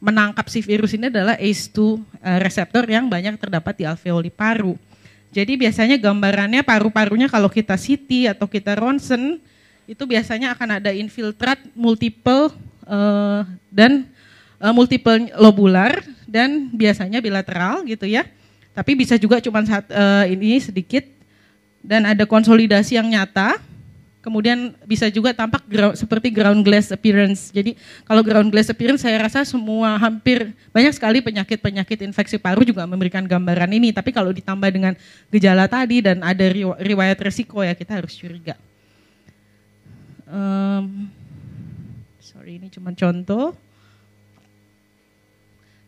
menangkap 0.04 0.44
si 0.52 0.60
virus 0.60 0.92
ini 1.00 1.08
adalah 1.08 1.40
ACE2 1.40 1.80
eh, 1.80 2.40
reseptor 2.44 2.84
yang 2.92 3.08
banyak 3.08 3.40
terdapat 3.40 3.72
di 3.80 3.88
alveoli 3.88 4.28
paru. 4.28 4.76
Jadi 5.32 5.56
biasanya 5.56 5.96
gambarannya 5.96 6.60
paru-parunya 6.60 7.32
kalau 7.32 7.48
kita 7.48 7.80
CT 7.80 8.36
atau 8.36 8.52
kita 8.52 8.76
ronsen 8.76 9.40
itu 9.86 10.04
biasanya 10.06 10.54
akan 10.58 10.82
ada 10.82 10.92
infiltrat 10.92 11.62
multiple 11.78 12.54
uh, 12.86 13.46
dan 13.70 14.06
uh, 14.58 14.74
multiple 14.74 15.18
lobular 15.38 16.02
dan 16.26 16.70
biasanya 16.74 17.22
bilateral 17.22 17.86
gitu 17.86 18.06
ya. 18.10 18.26
Tapi 18.76 18.92
bisa 18.98 19.16
juga 19.16 19.40
cuma 19.40 19.64
uh, 19.64 20.26
ini 20.28 20.60
sedikit 20.60 21.08
dan 21.80 22.04
ada 22.04 22.28
konsolidasi 22.28 23.00
yang 23.00 23.08
nyata 23.08 23.62
Kemudian 24.26 24.74
bisa 24.90 25.06
juga 25.14 25.38
tampak 25.38 25.62
ground, 25.70 25.94
seperti 25.94 26.34
ground 26.34 26.66
glass 26.66 26.90
appearance. 26.90 27.54
Jadi 27.54 27.78
kalau 28.10 28.26
ground 28.26 28.50
glass 28.50 28.74
appearance 28.74 29.06
saya 29.06 29.22
rasa 29.22 29.46
semua 29.46 30.02
hampir 30.02 30.50
banyak 30.74 30.98
sekali 30.98 31.22
penyakit-penyakit 31.22 32.02
infeksi 32.02 32.42
paru 32.42 32.66
juga 32.66 32.90
memberikan 32.90 33.22
gambaran 33.22 33.70
ini. 33.78 33.94
Tapi 33.94 34.10
kalau 34.10 34.34
ditambah 34.34 34.66
dengan 34.74 34.98
gejala 35.30 35.70
tadi 35.70 36.02
dan 36.02 36.26
ada 36.26 36.42
riwayat 36.82 37.22
resiko 37.22 37.62
ya 37.62 37.78
kita 37.78 38.02
harus 38.02 38.18
curiga. 38.18 38.58
Um, 40.26 41.10
sorry 42.18 42.58
ini 42.58 42.68
cuma 42.74 42.92
contoh. 42.98 43.54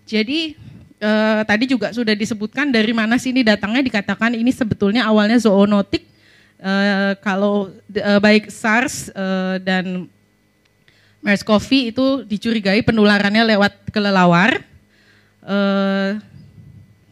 Jadi 0.07 0.55
uh, 1.03 1.41
tadi 1.43 1.65
juga 1.67 1.91
sudah 1.91 2.15
disebutkan 2.15 2.71
dari 2.71 2.93
mana 2.95 3.19
sih 3.19 3.35
ini 3.35 3.43
datangnya. 3.43 3.83
Dikatakan 3.83 4.37
ini 4.37 4.53
sebetulnya 4.53 5.03
awalnya 5.09 5.41
zoonotik. 5.41 6.05
Uh, 6.57 7.13
kalau 7.21 7.69
uh, 7.75 8.19
baik 8.23 8.49
SARS 8.49 9.13
uh, 9.13 9.61
dan 9.61 10.09
MERS-CoV 11.21 11.93
itu 11.93 12.05
dicurigai 12.25 12.81
penularannya 12.81 13.45
lewat 13.57 13.93
kelelawar, 13.93 14.63
uh, 15.45 16.17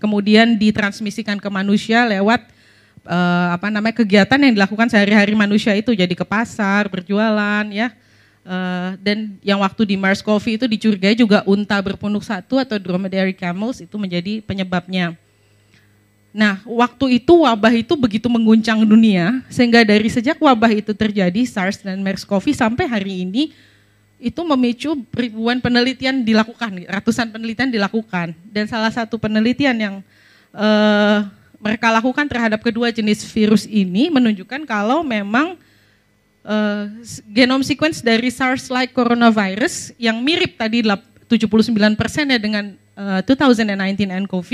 kemudian 0.02 0.58
ditransmisikan 0.58 1.38
ke 1.38 1.50
manusia 1.52 2.10
lewat 2.10 2.55
uh, 3.06 3.56
apa 3.56 3.70
namanya 3.70 3.96
kegiatan 4.02 4.38
yang 4.42 4.54
dilakukan 4.58 4.90
sehari-hari 4.90 5.38
manusia 5.38 5.72
itu 5.78 5.94
jadi 5.94 6.12
ke 6.12 6.26
pasar, 6.26 6.90
berjualan 6.90 7.66
ya. 7.72 7.94
Uh, 8.46 8.94
dan 9.02 9.34
yang 9.42 9.58
waktu 9.66 9.90
di 9.90 9.96
MERS-CoV 9.98 10.46
itu 10.62 10.66
dicurigai 10.70 11.18
juga 11.18 11.42
unta 11.50 11.82
berpunuk 11.82 12.22
satu 12.22 12.62
atau 12.62 12.78
dromedary 12.78 13.34
camels 13.34 13.82
itu 13.82 13.98
menjadi 13.98 14.38
penyebabnya. 14.46 15.18
Nah, 16.36 16.60
waktu 16.68 17.24
itu 17.24 17.48
wabah 17.48 17.72
itu 17.72 17.96
begitu 17.96 18.28
mengguncang 18.28 18.84
dunia, 18.84 19.40
sehingga 19.48 19.88
dari 19.88 20.12
sejak 20.12 20.36
wabah 20.36 20.68
itu 20.68 20.92
terjadi, 20.92 21.42
SARS 21.48 21.80
dan 21.80 22.04
MERS-CoV 22.04 22.52
sampai 22.52 22.86
hari 22.86 23.24
ini, 23.24 23.56
itu 24.20 24.42
memicu 24.44 25.00
ribuan 25.16 25.64
penelitian 25.64 26.28
dilakukan, 26.28 26.86
ratusan 26.92 27.32
penelitian 27.32 27.72
dilakukan. 27.72 28.36
Dan 28.52 28.68
salah 28.68 28.92
satu 28.92 29.16
penelitian 29.16 29.76
yang 29.80 29.96
uh, 30.52 31.24
mereka 31.66 31.90
lakukan 31.90 32.30
terhadap 32.30 32.62
kedua 32.62 32.94
jenis 32.94 33.26
virus 33.34 33.66
ini 33.66 34.14
menunjukkan 34.14 34.70
kalau 34.70 35.02
memang 35.02 35.58
uh, 36.46 36.86
genom 37.34 37.66
sequence 37.66 38.06
dari 38.06 38.30
SARS-like 38.30 38.94
coronavirus 38.94 39.98
yang 39.98 40.22
mirip 40.22 40.62
tadi 40.62 40.86
79% 40.86 41.26
ya 42.30 42.38
dengan 42.38 42.78
uh, 42.94 43.26
2019 43.26 43.74
nCoV, 44.30 44.52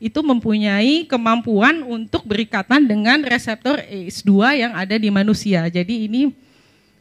itu 0.00 0.20
mempunyai 0.24 1.04
kemampuan 1.04 1.84
untuk 1.84 2.24
berikatan 2.24 2.88
dengan 2.88 3.20
reseptor 3.20 3.84
ACE2 3.84 4.32
yang 4.66 4.72
ada 4.72 4.96
di 4.96 5.12
manusia. 5.12 5.68
Jadi 5.68 6.08
ini 6.08 6.32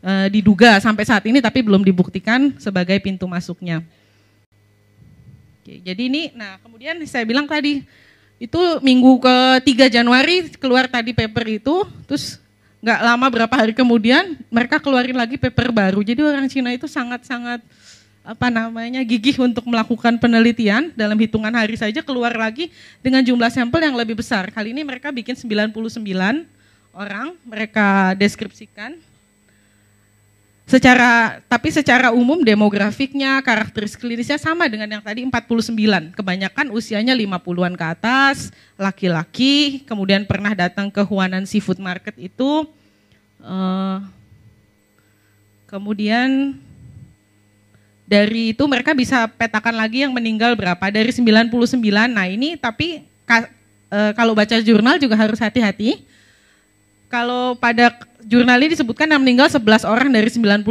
e, 0.04 0.14
diduga 0.28 0.84
sampai 0.84 1.08
saat 1.08 1.24
ini 1.24 1.40
tapi 1.40 1.64
belum 1.64 1.80
dibuktikan 1.80 2.60
sebagai 2.60 3.00
pintu 3.00 3.24
masuknya. 3.24 3.80
Oke, 5.64 5.80
jadi 5.80 6.12
ini, 6.12 6.36
nah 6.36 6.60
kemudian 6.60 7.00
saya 7.08 7.24
bilang 7.24 7.48
tadi 7.48 7.88
itu 8.40 8.60
minggu 8.80 9.20
ke 9.20 9.36
3 9.68 9.96
Januari 10.00 10.48
keluar 10.56 10.88
tadi 10.88 11.12
paper 11.12 11.46
itu, 11.60 11.84
terus 12.08 12.40
nggak 12.80 13.00
lama 13.04 13.28
berapa 13.28 13.52
hari 13.52 13.76
kemudian 13.76 14.40
mereka 14.48 14.80
keluarin 14.80 15.20
lagi 15.20 15.36
paper 15.36 15.76
baru. 15.76 16.00
Jadi 16.00 16.24
orang 16.24 16.48
Cina 16.48 16.72
itu 16.72 16.88
sangat-sangat 16.88 17.60
apa 18.24 18.48
namanya 18.48 19.04
gigih 19.04 19.36
untuk 19.44 19.68
melakukan 19.68 20.16
penelitian 20.16 20.96
dalam 20.96 21.20
hitungan 21.20 21.52
hari 21.52 21.76
saja 21.76 22.00
keluar 22.00 22.32
lagi 22.32 22.72
dengan 23.04 23.20
jumlah 23.20 23.52
sampel 23.52 23.84
yang 23.84 24.00
lebih 24.00 24.16
besar. 24.16 24.48
Kali 24.56 24.72
ini 24.72 24.88
mereka 24.88 25.12
bikin 25.12 25.36
99 25.36 25.76
orang, 26.96 27.36
mereka 27.44 28.16
deskripsikan 28.16 28.96
secara 30.70 31.42
tapi 31.50 31.74
secara 31.74 32.14
umum 32.14 32.46
demografiknya, 32.46 33.42
karakteristik 33.42 34.06
klinisnya 34.06 34.38
sama 34.38 34.70
dengan 34.70 34.86
yang 34.86 35.02
tadi 35.02 35.26
49. 35.26 36.14
Kebanyakan 36.14 36.70
usianya 36.70 37.18
50-an 37.18 37.74
ke 37.74 37.86
atas, 37.90 38.54
laki-laki, 38.78 39.82
kemudian 39.90 40.30
pernah 40.30 40.54
datang 40.54 40.94
ke 40.94 41.02
Huanan 41.02 41.50
Seafood 41.50 41.82
Market 41.82 42.14
itu 42.22 42.70
uh, 43.42 43.98
kemudian 45.66 46.54
dari 48.10 48.54
itu 48.54 48.64
mereka 48.66 48.94
bisa 48.94 49.26
petakan 49.26 49.74
lagi 49.74 50.06
yang 50.06 50.14
meninggal 50.14 50.54
berapa 50.54 50.82
dari 50.94 51.10
99. 51.10 51.50
Nah, 52.10 52.26
ini 52.30 52.58
tapi 52.58 53.06
uh, 53.26 54.12
kalau 54.14 54.38
baca 54.38 54.58
jurnal 54.62 55.02
juga 55.02 55.18
harus 55.18 55.42
hati-hati. 55.42 56.06
Kalau 57.10 57.58
pada 57.58 58.09
jurnal 58.24 58.60
ini 58.60 58.76
disebutkan 58.76 59.08
yang 59.08 59.22
meninggal 59.22 59.48
11 59.48 59.88
orang 59.88 60.10
dari 60.12 60.28
99, 60.28 60.66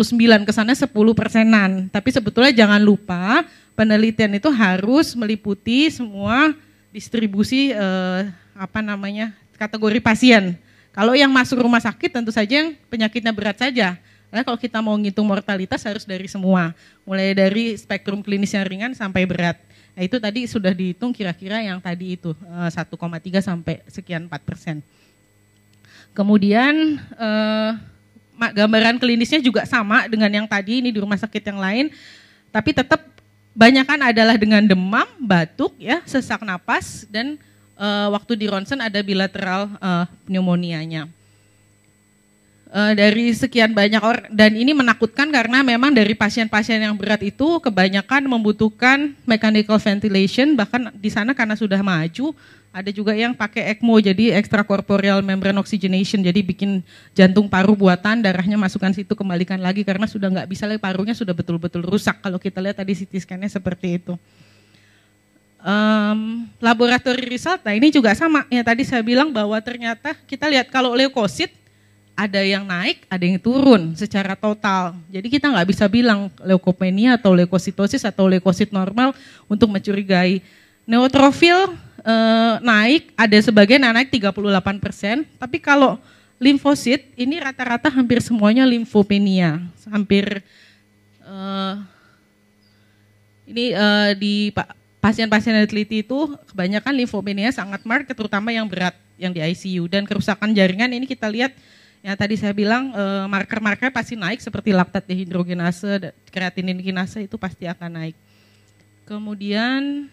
kesannya 0.48 0.76
10 0.76 0.88
persenan. 1.16 1.70
Tapi 1.88 2.08
sebetulnya 2.12 2.52
jangan 2.52 2.80
lupa 2.80 3.44
penelitian 3.78 4.36
itu 4.36 4.50
harus 4.50 5.14
meliputi 5.14 5.88
semua 5.88 6.52
distribusi 6.90 7.70
uh, 7.72 8.26
apa 8.56 8.82
namanya 8.82 9.32
kategori 9.54 10.02
pasien. 10.02 10.58
Kalau 10.90 11.14
yang 11.14 11.30
masuk 11.30 11.62
rumah 11.62 11.78
sakit 11.78 12.10
tentu 12.10 12.34
saja 12.34 12.64
yang 12.64 12.74
penyakitnya 12.90 13.30
berat 13.30 13.62
saja. 13.62 13.94
Nah, 14.28 14.44
kalau 14.44 14.60
kita 14.60 14.82
mau 14.84 14.92
ngitung 14.98 15.24
mortalitas 15.24 15.80
harus 15.88 16.04
dari 16.04 16.28
semua, 16.28 16.76
mulai 17.06 17.32
dari 17.32 17.72
spektrum 17.80 18.20
klinis 18.20 18.52
yang 18.52 18.66
ringan 18.66 18.92
sampai 18.92 19.24
berat. 19.24 19.56
Nah, 19.96 20.04
itu 20.04 20.20
tadi 20.20 20.44
sudah 20.44 20.74
dihitung 20.74 21.16
kira-kira 21.16 21.64
yang 21.64 21.80
tadi 21.80 22.18
itu 22.18 22.36
1,3 22.36 22.68
eh, 22.68 23.40
sampai 23.40 23.74
sekian 23.88 24.28
4 24.28 24.36
persen. 24.44 24.84
Kemudian 26.14 26.98
eh, 26.98 27.70
gambaran 28.38 29.02
klinisnya 29.02 29.42
juga 29.42 29.66
sama 29.66 30.06
dengan 30.06 30.30
yang 30.30 30.46
tadi 30.46 30.78
ini 30.78 30.94
di 30.94 30.98
rumah 31.02 31.18
sakit 31.18 31.42
yang 31.42 31.58
lain, 31.58 31.86
tapi 32.54 32.70
tetap 32.70 33.02
banyak 33.58 33.82
kan 33.82 34.00
adalah 34.06 34.38
dengan 34.38 34.62
demam, 34.62 35.06
batuk, 35.18 35.74
ya, 35.82 35.98
sesak 36.06 36.46
napas 36.46 37.02
dan 37.10 37.34
eh, 37.74 38.08
waktu 38.14 38.38
di 38.38 38.46
ronsen 38.46 38.78
ada 38.78 39.02
bilateral 39.02 39.66
eh, 39.78 40.04
pneumonianya. 40.26 41.10
Uh, 42.68 42.92
dari 42.92 43.32
sekian 43.32 43.72
banyak 43.72 43.96
orang 43.96 44.28
dan 44.28 44.52
ini 44.52 44.76
menakutkan 44.76 45.32
karena 45.32 45.64
memang 45.64 45.88
dari 45.88 46.12
pasien-pasien 46.12 46.84
yang 46.84 46.92
berat 47.00 47.24
itu 47.24 47.56
kebanyakan 47.64 48.28
membutuhkan 48.28 49.16
mechanical 49.24 49.80
ventilation 49.80 50.52
bahkan 50.52 50.92
di 50.92 51.08
sana 51.08 51.32
karena 51.32 51.56
sudah 51.56 51.80
maju 51.80 52.36
ada 52.68 52.90
juga 52.92 53.16
yang 53.16 53.32
pakai 53.32 53.74
ECMO 53.74 53.96
jadi 53.98 54.36
extracorporeal 54.36 55.24
membrane 55.24 55.56
oxygenation 55.56 56.20
jadi 56.20 56.40
bikin 56.44 56.84
jantung 57.16 57.48
paru 57.48 57.72
buatan 57.72 58.20
darahnya 58.20 58.60
masukkan 58.60 58.92
situ 58.92 59.16
kembalikan 59.16 59.56
lagi 59.58 59.82
karena 59.82 60.04
sudah 60.04 60.28
nggak 60.28 60.48
bisa 60.48 60.68
lagi 60.68 60.80
parunya 60.80 61.16
sudah 61.16 61.32
betul-betul 61.32 61.80
rusak 61.88 62.20
kalau 62.20 62.36
kita 62.36 62.60
lihat 62.60 62.76
tadi 62.76 62.92
CT 62.92 63.24
scan-nya 63.24 63.48
seperti 63.48 63.98
itu. 63.98 64.14
Um, 65.58 66.46
laboratori 66.62 67.34
result, 67.34 67.66
nah 67.66 67.74
ini 67.74 67.90
juga 67.90 68.14
sama 68.14 68.46
ya 68.46 68.62
tadi 68.62 68.86
saya 68.86 69.02
bilang 69.02 69.34
bahwa 69.34 69.58
ternyata 69.58 70.14
kita 70.22 70.46
lihat 70.46 70.70
kalau 70.70 70.94
leukosit 70.94 71.50
ada 72.14 72.42
yang 72.42 72.62
naik, 72.62 73.02
ada 73.10 73.22
yang 73.26 73.42
turun 73.42 73.94
secara 73.98 74.38
total. 74.38 74.94
Jadi 75.10 75.26
kita 75.26 75.50
nggak 75.50 75.66
bisa 75.66 75.86
bilang 75.90 76.30
leukopenia 76.42 77.18
atau 77.18 77.34
leukositosis 77.34 78.06
atau 78.06 78.30
leukosit 78.30 78.70
normal 78.70 79.14
untuk 79.50 79.70
mencurigai. 79.70 80.42
Neutrofil 80.82 81.74
e, 82.02 82.14
naik, 82.62 83.12
ada 83.14 83.38
sebagian 83.38 83.82
yang 83.82 83.94
naik 83.94 84.10
38 84.10 84.78
persen, 84.82 85.26
tapi 85.38 85.58
kalau 85.58 85.98
limfosit 86.38 87.10
ini 87.18 87.42
rata-rata 87.42 87.90
hampir 87.90 88.22
semuanya 88.22 88.62
limfopenia, 88.66 89.62
hampir 89.90 90.42
e, 91.22 91.36
ini 93.48 93.74
e, 93.74 93.88
di 94.18 94.34
pasien-pasien 94.98 95.54
yang 95.54 95.64
diteliti 95.64 96.02
itu 96.02 96.34
kebanyakan 96.50 96.92
limfopenia 96.94 97.50
sangat 97.54 97.82
marked, 97.86 98.12
terutama 98.12 98.50
yang 98.50 98.66
berat 98.66 98.94
yang 99.18 99.34
di 99.34 99.42
ICU 99.42 99.90
dan 99.90 100.06
kerusakan 100.06 100.54
jaringan 100.54 100.90
ini 100.94 101.06
kita 101.06 101.26
lihat 101.26 101.54
yang 102.02 102.14
tadi 102.14 102.38
saya 102.38 102.54
bilang 102.54 102.94
eh, 102.94 103.26
marker-marker 103.26 103.90
pasti 103.90 104.14
naik 104.14 104.38
seperti 104.38 104.70
laktat 104.70 105.02
dehidrogenase, 105.02 106.14
kreatinin 106.30 106.78
kinase 106.78 107.26
itu 107.26 107.34
pasti 107.34 107.66
akan 107.66 107.90
naik. 107.90 108.16
Kemudian 109.02 110.06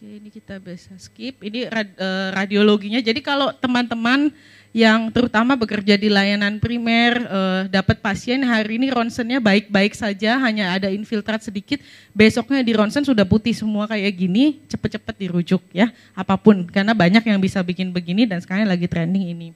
Oke, 0.00 0.16
ini 0.16 0.32
kita 0.32 0.56
bisa 0.56 0.96
skip. 0.96 1.44
Ini 1.44 1.68
eh, 1.68 2.28
radiologinya. 2.32 3.04
Jadi 3.04 3.20
kalau 3.20 3.52
teman-teman 3.52 4.32
yang 4.72 5.12
terutama 5.12 5.60
bekerja 5.60 6.00
di 6.00 6.08
layanan 6.08 6.56
primer 6.56 7.20
uh, 7.28 7.66
dapat 7.68 8.00
pasien 8.00 8.40
hari 8.46 8.78
ini 8.78 8.86
ronsennya 8.94 9.42
baik-baik 9.42 9.92
saja 9.98 10.38
hanya 10.40 10.78
ada 10.78 10.86
infiltrat 10.94 11.42
sedikit 11.42 11.82
besoknya 12.14 12.62
di 12.62 12.70
ronsen 12.70 13.02
sudah 13.02 13.26
putih 13.26 13.50
semua 13.50 13.90
kayak 13.90 14.14
gini 14.14 14.62
cepet-cepet 14.70 15.26
dirujuk 15.26 15.58
ya 15.74 15.90
apa 16.14 16.38
pun 16.38 16.70
karena 16.70 16.94
banyak 16.94 17.26
yang 17.26 17.42
bisa 17.42 17.58
bikin 17.66 17.90
begini 17.90 18.30
dan 18.30 18.38
sekarang 18.38 18.70
lagi 18.70 18.86
trending 18.86 19.34
ini 19.34 19.48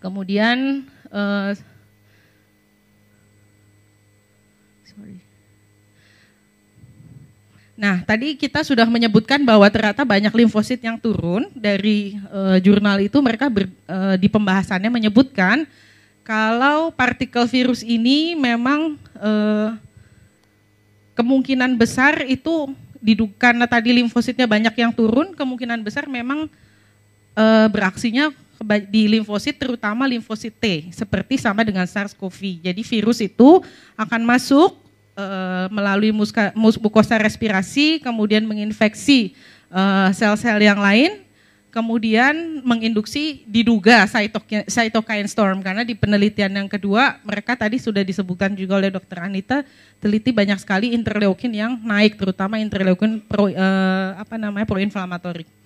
kemudian 0.00 0.88
uh, 1.12 1.52
sorry 4.88 5.31
Nah, 7.82 7.98
tadi 8.06 8.38
kita 8.38 8.62
sudah 8.62 8.86
menyebutkan 8.86 9.42
bahwa 9.42 9.66
ternyata 9.66 10.06
banyak 10.06 10.30
limfosit 10.30 10.78
yang 10.78 10.94
turun 10.94 11.50
dari 11.50 12.14
uh, 12.30 12.54
jurnal 12.62 13.02
itu 13.02 13.18
mereka 13.18 13.50
ber, 13.50 13.66
uh, 13.90 14.14
di 14.14 14.30
pembahasannya 14.30 14.86
menyebutkan 14.86 15.66
kalau 16.22 16.94
partikel 16.94 17.42
virus 17.50 17.82
ini 17.82 18.38
memang 18.38 18.94
uh, 19.18 19.74
kemungkinan 21.18 21.74
besar 21.74 22.22
itu 22.30 22.70
diduga 23.02 23.50
karena 23.50 23.66
tadi 23.66 23.90
limfositnya 23.98 24.46
banyak 24.46 24.78
yang 24.78 24.94
turun, 24.94 25.34
kemungkinan 25.34 25.82
besar 25.82 26.06
memang 26.06 26.46
uh, 27.34 27.66
beraksinya 27.66 28.30
di 28.86 29.10
limfosit 29.10 29.58
terutama 29.58 30.06
limfosit 30.06 30.54
T 30.54 30.94
seperti 30.94 31.34
sama 31.34 31.66
dengan 31.66 31.82
SARS-CoV. 31.82 32.62
Jadi 32.62 32.86
virus 32.86 33.18
itu 33.18 33.58
akan 33.98 34.22
masuk 34.22 34.81
uh, 35.16 35.66
melalui 35.72 36.12
muska, 36.12 36.52
mukosa 36.56 37.18
respirasi, 37.18 38.00
kemudian 38.00 38.44
menginfeksi 38.44 39.36
uh, 39.72 40.12
sel-sel 40.12 40.60
yang 40.60 40.80
lain, 40.80 41.24
kemudian 41.72 42.60
menginduksi 42.60 43.40
diduga 43.48 44.04
cytokine 44.68 45.24
storm 45.24 45.64
karena 45.64 45.80
di 45.88 45.96
penelitian 45.96 46.52
yang 46.52 46.68
kedua 46.68 47.16
mereka 47.24 47.56
tadi 47.56 47.80
sudah 47.80 48.04
disebutkan 48.04 48.52
juga 48.52 48.76
oleh 48.76 48.92
dokter 48.92 49.16
Anita 49.24 49.64
teliti 49.96 50.36
banyak 50.36 50.60
sekali 50.60 50.92
interleukin 50.92 51.48
yang 51.56 51.80
naik 51.80 52.20
terutama 52.20 52.60
interleukin 52.60 53.24
pro, 53.24 53.48
uh, 53.48 54.20
apa 54.20 54.36
namanya 54.36 54.68
proinflamatori. 54.68 55.61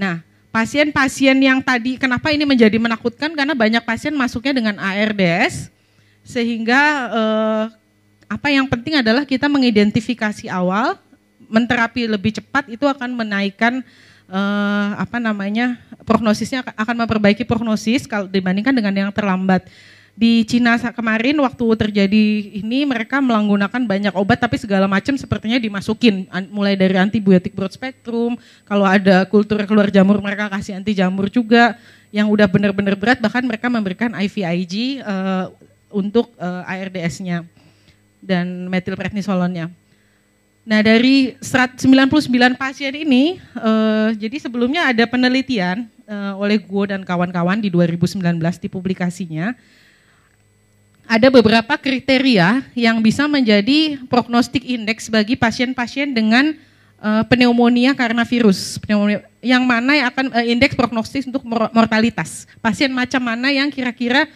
Nah, 0.00 0.24
pasien-pasien 0.48 1.36
yang 1.36 1.60
tadi, 1.60 2.00
kenapa 2.00 2.32
ini 2.32 2.48
menjadi 2.48 2.80
menakutkan? 2.80 3.36
Karena 3.36 3.52
banyak 3.52 3.84
pasien 3.84 4.16
masuknya 4.16 4.56
dengan 4.56 4.80
ARDS, 4.80 5.68
sehingga 6.24 6.80
eh, 7.12 7.64
apa 8.24 8.48
yang 8.48 8.64
penting 8.64 9.04
adalah 9.04 9.28
kita 9.28 9.44
mengidentifikasi 9.52 10.48
awal, 10.48 10.96
menterapi 11.52 12.08
lebih 12.08 12.40
cepat 12.40 12.72
itu 12.72 12.88
akan 12.88 13.12
menaikkan 13.12 13.84
eh, 14.32 14.90
apa 14.96 15.20
namanya 15.20 15.76
prognosisnya 16.08 16.64
akan 16.64 17.04
memperbaiki 17.04 17.44
prognosis 17.44 18.08
kalau 18.08 18.24
dibandingkan 18.24 18.72
dengan 18.72 18.94
yang 18.96 19.10
terlambat 19.12 19.68
di 20.18 20.44
Cina 20.44 20.76
kemarin 20.76 21.38
waktu 21.40 21.64
terjadi 21.80 22.24
ini 22.60 22.84
mereka 22.84 23.22
menggunakan 23.24 23.82
banyak 23.88 24.12
obat 24.12 24.36
tapi 24.36 24.60
segala 24.60 24.84
macam 24.84 25.16
sepertinya 25.16 25.56
dimasukin. 25.56 26.28
Mulai 26.52 26.76
dari 26.76 26.96
antibiotik 26.98 27.56
broad 27.56 27.72
spectrum 27.72 28.36
kalau 28.68 28.84
ada 28.84 29.24
kultur 29.24 29.62
keluar 29.64 29.88
jamur 29.88 30.20
mereka 30.20 30.50
kasih 30.52 30.76
anti 30.76 30.92
jamur 30.92 31.32
juga 31.32 31.78
yang 32.12 32.28
udah 32.28 32.44
benar-benar 32.50 32.98
berat. 32.98 33.18
Bahkan 33.22 33.42
mereka 33.46 33.72
memberikan 33.72 34.10
IVIG 34.12 35.00
uh, 35.00 35.08
eh, 35.08 35.46
untuk 35.88 36.34
uh, 36.36 36.66
eh, 36.68 36.82
ARDS-nya 36.84 37.46
dan 38.20 38.68
metilprednisolonnya. 38.68 39.72
Nah 40.60 40.80
dari 40.84 41.34
99 41.40 41.80
pasien 42.60 42.92
ini, 42.92 43.40
uh, 43.56 44.12
jadi 44.12 44.36
sebelumnya 44.36 44.92
ada 44.92 45.08
penelitian 45.08 45.88
uh, 46.04 46.36
oleh 46.36 46.60
Guo 46.60 46.84
dan 46.84 47.00
kawan-kawan 47.00 47.56
di 47.56 47.72
2019 47.72 48.20
di 48.60 48.68
publikasinya 48.68 49.56
ada 51.10 51.26
beberapa 51.26 51.74
kriteria 51.74 52.62
yang 52.78 53.02
bisa 53.02 53.26
menjadi 53.26 53.98
prognostik 54.06 54.62
indeks 54.62 55.10
bagi 55.10 55.34
pasien-pasien 55.34 56.14
dengan 56.14 56.54
uh, 57.02 57.26
pneumonia 57.26 57.98
karena 57.98 58.22
virus. 58.22 58.78
Pneumonia, 58.78 59.26
yang 59.42 59.66
mana 59.66 59.98
yang 59.98 60.06
akan 60.14 60.26
uh, 60.30 60.46
indeks 60.46 60.78
prognostik 60.78 61.26
untuk 61.26 61.42
mortalitas. 61.74 62.46
Pasien 62.62 62.94
macam 62.94 63.18
mana 63.26 63.50
yang 63.50 63.74
kira-kira 63.74 64.30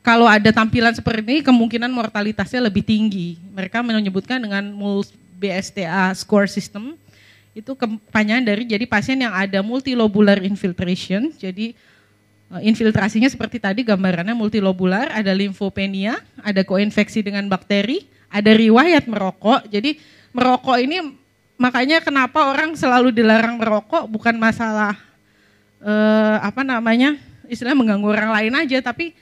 kalau 0.00 0.24
ada 0.24 0.48
tampilan 0.56 0.96
seperti 0.96 1.20
ini 1.20 1.40
kemungkinan 1.44 1.92
mortalitasnya 1.92 2.64
lebih 2.64 2.80
tinggi. 2.80 3.36
Mereka 3.52 3.84
menyebutkan 3.84 4.40
dengan 4.40 4.64
MULS 4.72 5.12
BSTA 5.36 6.16
score 6.16 6.48
system. 6.48 6.96
Itu 7.52 7.76
kepanjangan 7.76 8.40
dari 8.40 8.64
jadi 8.64 8.88
pasien 8.88 9.20
yang 9.20 9.36
ada 9.36 9.60
multilobular 9.60 10.40
infiltration. 10.40 11.28
Jadi 11.36 11.76
infiltrasinya 12.62 13.26
seperti 13.26 13.58
tadi 13.58 13.80
gambarannya 13.82 14.36
multilobular, 14.36 15.10
ada 15.10 15.32
limfopenia, 15.34 16.20
ada 16.44 16.62
koinfeksi 16.62 17.24
dengan 17.24 17.48
bakteri, 17.50 18.06
ada 18.30 18.52
riwayat 18.54 19.08
merokok. 19.08 19.66
Jadi 19.70 19.98
merokok 20.34 20.78
ini 20.78 21.02
makanya 21.54 22.02
kenapa 22.02 22.50
orang 22.50 22.74
selalu 22.74 23.14
dilarang 23.14 23.58
merokok 23.58 24.10
bukan 24.10 24.34
masalah 24.34 24.98
eh, 25.82 26.36
apa 26.42 26.66
namanya 26.66 27.14
istilah 27.46 27.76
mengganggu 27.76 28.08
orang 28.08 28.30
lain 28.32 28.52
aja, 28.66 28.78
tapi 28.80 29.14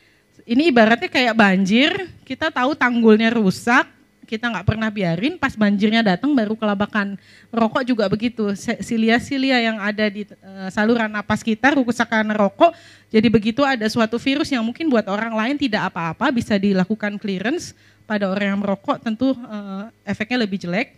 ini 0.43 0.75
ibaratnya 0.75 1.07
kayak 1.07 1.35
banjir, 1.39 1.91
kita 2.27 2.51
tahu 2.51 2.75
tanggulnya 2.75 3.31
rusak, 3.31 3.87
kita 4.33 4.49
nggak 4.49 4.65
pernah 4.65 4.89
biarin, 4.89 5.37
pas 5.37 5.53
banjirnya 5.53 6.01
datang 6.01 6.33
baru 6.33 6.57
kelabakan. 6.57 7.21
Rokok 7.53 7.85
juga 7.85 8.09
begitu, 8.09 8.57
silia-silia 8.57 9.61
yang 9.61 9.77
ada 9.77 10.09
di 10.09 10.25
uh, 10.25 10.73
saluran 10.73 11.13
napas 11.13 11.45
kita, 11.45 11.77
rusakan 11.77 12.33
rokok, 12.33 12.73
jadi 13.13 13.29
begitu 13.29 13.61
ada 13.61 13.85
suatu 13.93 14.17
virus 14.17 14.49
yang 14.49 14.65
mungkin 14.65 14.89
buat 14.89 15.05
orang 15.05 15.37
lain 15.37 15.61
tidak 15.61 15.93
apa-apa, 15.93 16.33
bisa 16.33 16.57
dilakukan 16.57 17.21
clearance, 17.21 17.77
pada 18.09 18.33
orang 18.33 18.57
yang 18.57 18.61
merokok 18.65 18.97
tentu 19.05 19.37
uh, 19.37 19.93
efeknya 20.09 20.49
lebih 20.49 20.59
jelek. 20.65 20.97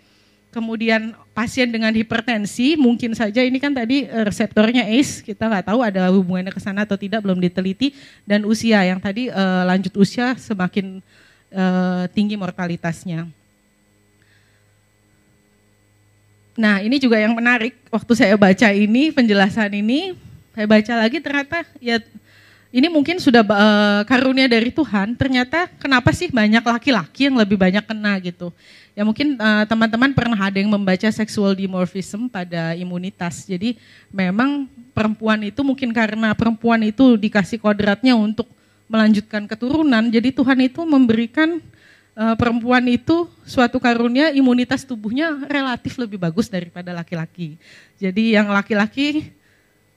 Kemudian 0.55 1.19
pasien 1.35 1.67
dengan 1.67 1.91
hipertensi 1.91 2.79
mungkin 2.79 3.11
saja 3.19 3.43
ini 3.43 3.59
kan 3.59 3.75
tadi 3.75 4.07
eh, 4.07 4.23
reseptornya 4.23 4.87
ACE 4.87 5.27
kita 5.27 5.51
nggak 5.51 5.67
tahu 5.67 5.83
ada 5.83 6.07
hubungannya 6.15 6.55
ke 6.55 6.63
sana 6.63 6.87
atau 6.87 6.95
tidak 6.95 7.27
belum 7.27 7.43
diteliti. 7.43 7.91
Dan 8.23 8.47
usia 8.47 8.87
yang 8.87 9.03
tadi 9.03 9.35
lanjut 9.67 9.91
usia 9.99 10.39
semakin 10.39 11.03
uh, 11.55 12.05
tinggi 12.11 12.35
mortalitasnya. 12.35 13.31
Nah 16.55 16.83
ini 16.83 16.99
juga 16.99 17.19
yang 17.19 17.35
menarik 17.35 17.75
waktu 17.91 18.13
saya 18.15 18.35
baca 18.35 18.69
ini 18.71 19.11
penjelasan 19.11 19.71
ini 19.75 20.15
saya 20.55 20.67
baca 20.71 20.93
lagi 21.03 21.19
ternyata 21.19 21.67
ya 21.83 21.99
ini 22.75 22.87
mungkin 22.91 23.19
sudah 23.19 23.43
uh, 23.43 24.03
karunia 24.07 24.47
dari 24.47 24.71
Tuhan 24.71 25.19
ternyata 25.19 25.67
kenapa 25.79 26.15
sih 26.15 26.31
banyak 26.31 26.63
laki-laki 26.63 27.27
yang 27.27 27.39
lebih 27.39 27.59
banyak 27.59 27.83
kena 27.83 28.15
gitu 28.23 28.55
Ya 28.95 29.03
mungkin 29.03 29.35
eh, 29.35 29.65
teman-teman 29.67 30.15
uh, 30.15 30.17
pernah 30.17 30.39
ada 30.39 30.55
yang 30.55 30.71
membaca 30.71 31.11
sexual 31.11 31.51
dimorphism 31.59 32.31
pada 32.31 32.79
imunitas. 32.79 33.43
Jadi 33.43 33.75
memang 34.07 34.71
perempuan 34.95 35.43
itu 35.43 35.67
mungkin 35.67 35.91
karena 35.91 36.31
perempuan 36.31 36.79
itu 36.87 37.19
dikasih 37.19 37.59
kodratnya 37.59 38.15
untuk 38.15 38.47
melanjutkan 38.89 39.49
keturunan. 39.49 40.05
Jadi 40.13 40.35
Tuhan 40.35 40.59
itu 40.65 40.85
memberikan 40.85 41.61
uh, 42.17 42.35
perempuan 42.37 42.85
itu 42.89 43.29
suatu 43.45 43.81
karunia 43.81 44.31
imunitas 44.33 44.85
tubuhnya 44.85 45.45
relatif 45.49 45.97
lebih 45.97 46.21
bagus 46.21 46.49
daripada 46.49 46.93
laki-laki. 46.93 47.57
Jadi 47.97 48.37
yang 48.37 48.51
laki-laki 48.53 49.33